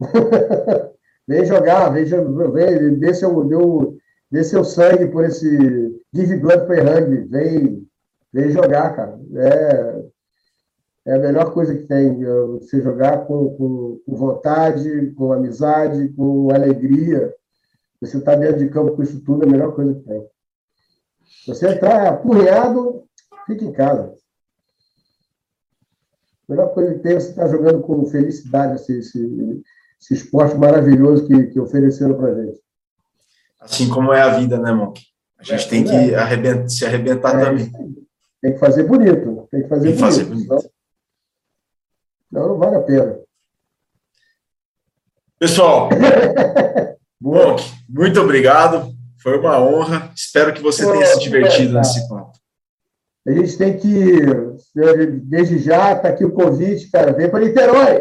[1.28, 3.96] vem jogar, vem, vem dê, seu, deu,
[4.30, 7.88] dê seu sangue por esse Give Blood Play Rugby, vem,
[8.32, 9.20] vem jogar, cara.
[9.36, 10.04] É,
[11.06, 16.08] é a melhor coisa que tem, é você jogar com, com, com vontade, com amizade,
[16.10, 17.34] com alegria.
[18.00, 20.26] Você está dentro de campo com isso tudo, é a melhor coisa que tem.
[21.46, 23.04] Você entrar apurreado,
[23.46, 24.14] fique em casa.
[26.48, 29.62] A melhor coisa que tem é você estar tá jogando com felicidade esse, esse,
[30.00, 32.60] esse esporte maravilhoso que, que ofereceram para gente.
[33.60, 35.00] Assim como é a vida, né, Monk?
[35.38, 36.14] A gente é, tem que é.
[36.16, 37.72] arrebentar, se arrebentar é, também.
[38.40, 39.48] Tem que fazer bonito.
[39.50, 40.00] Tem que fazer tem que bonito.
[40.00, 40.70] Fazer bonito.
[42.32, 43.18] Não, não vale a pena.
[45.38, 45.88] Pessoal,
[47.20, 48.94] Monk, muito obrigado.
[49.22, 50.10] Foi uma honra.
[50.14, 52.32] Espero que você tenha se divertido nesse papo.
[53.26, 54.22] A gente tem que,
[55.24, 57.12] desde já, está aqui o convite, cara.
[57.12, 57.99] Vem para Niterói.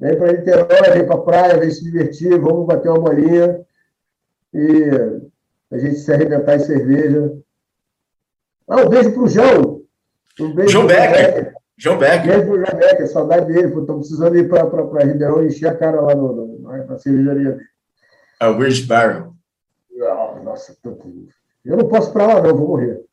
[0.00, 3.60] Vem para Niterói, vem para a praia, vem se divertir, vamos bater uma bolinha
[4.54, 4.90] e
[5.70, 7.32] a gente se arrebentar em cerveja.
[8.66, 9.82] Ah, um beijo para o João.
[10.40, 11.52] Um beijo João Becker.
[11.76, 12.22] João Becker.
[12.22, 13.66] Um beijo para o João Becker, saudade dele.
[13.66, 17.68] Estou precisando ir para Ribeirão e encher a cara lá no, no, na cervejaria dele.
[18.40, 19.34] A Ridge Barrel.
[19.92, 20.96] Oh, nossa, tô...
[21.62, 23.04] eu não posso para lá, não, vou morrer.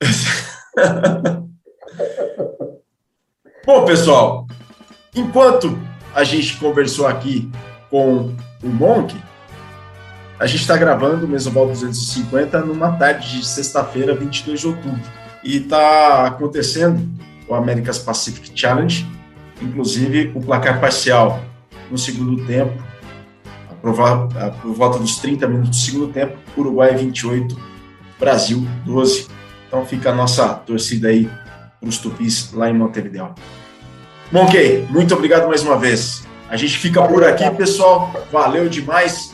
[3.66, 4.46] Bom, pessoal,
[5.14, 5.68] enquanto
[6.14, 7.50] a gente conversou aqui
[7.90, 9.14] com o Monk,
[10.38, 15.00] a gente está gravando o Mesoval 250 numa tarde de sexta-feira, 22 de outubro.
[15.42, 17.08] E está acontecendo
[17.48, 19.06] o America's Pacific Challenge,
[19.62, 21.40] inclusive o placar parcial
[21.90, 22.82] no segundo tempo,
[23.80, 23.92] por
[24.72, 27.56] volta dos 30 minutos do segundo tempo, Uruguai 28,
[28.18, 29.28] Brasil 12.
[29.68, 31.30] Então fica a nossa torcida aí
[31.78, 33.34] para os tupis lá em Montevideo.
[34.34, 36.24] Monkey, muito obrigado mais uma vez.
[36.48, 38.12] A gente fica por aqui, pessoal.
[38.32, 39.32] Valeu demais.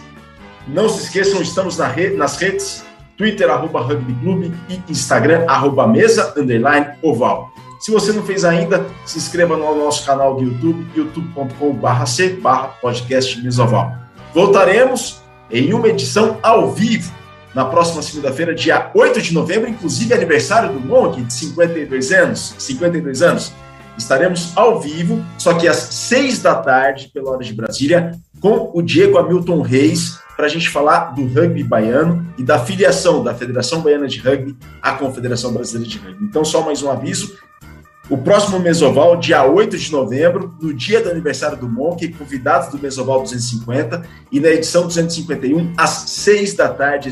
[0.69, 2.85] Não se esqueçam, estamos na rede, nas redes,
[3.17, 7.51] Twitter, arroba Rugby Clube e Instagram, arroba mesa, underline, oval.
[7.81, 12.69] Se você não fez ainda, se inscreva no nosso canal do YouTube, youtube.com.br c barra
[12.83, 13.95] podcast Mesoval.
[14.35, 17.11] Voltaremos em uma edição ao vivo
[17.55, 23.23] na próxima segunda-feira, dia 8 de novembro, inclusive aniversário do Monk, de 52 anos, 52
[23.23, 23.51] anos.
[24.01, 28.81] Estaremos ao vivo, só que às seis da tarde, pela hora de Brasília, com o
[28.81, 33.83] Diego Hamilton Reis, para a gente falar do rugby baiano e da filiação da Federação
[33.83, 36.25] Baiana de Rugby à Confederação Brasileira de Rugby.
[36.25, 37.37] Então, só mais um aviso:
[38.09, 42.79] o próximo Mesoval, dia 8 de novembro, no dia do aniversário do Monk, convidados do
[42.79, 47.11] Mesoval 250, e na edição 251, às 6 da tarde,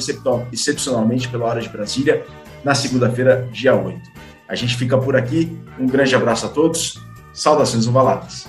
[0.51, 2.25] excepcionalmente pela hora de Brasília,
[2.65, 4.18] na segunda-feira, dia 8.
[4.49, 5.57] A gente fica por aqui.
[5.79, 6.99] Um grande abraço a todos.
[7.33, 8.49] Saudações ovaladas.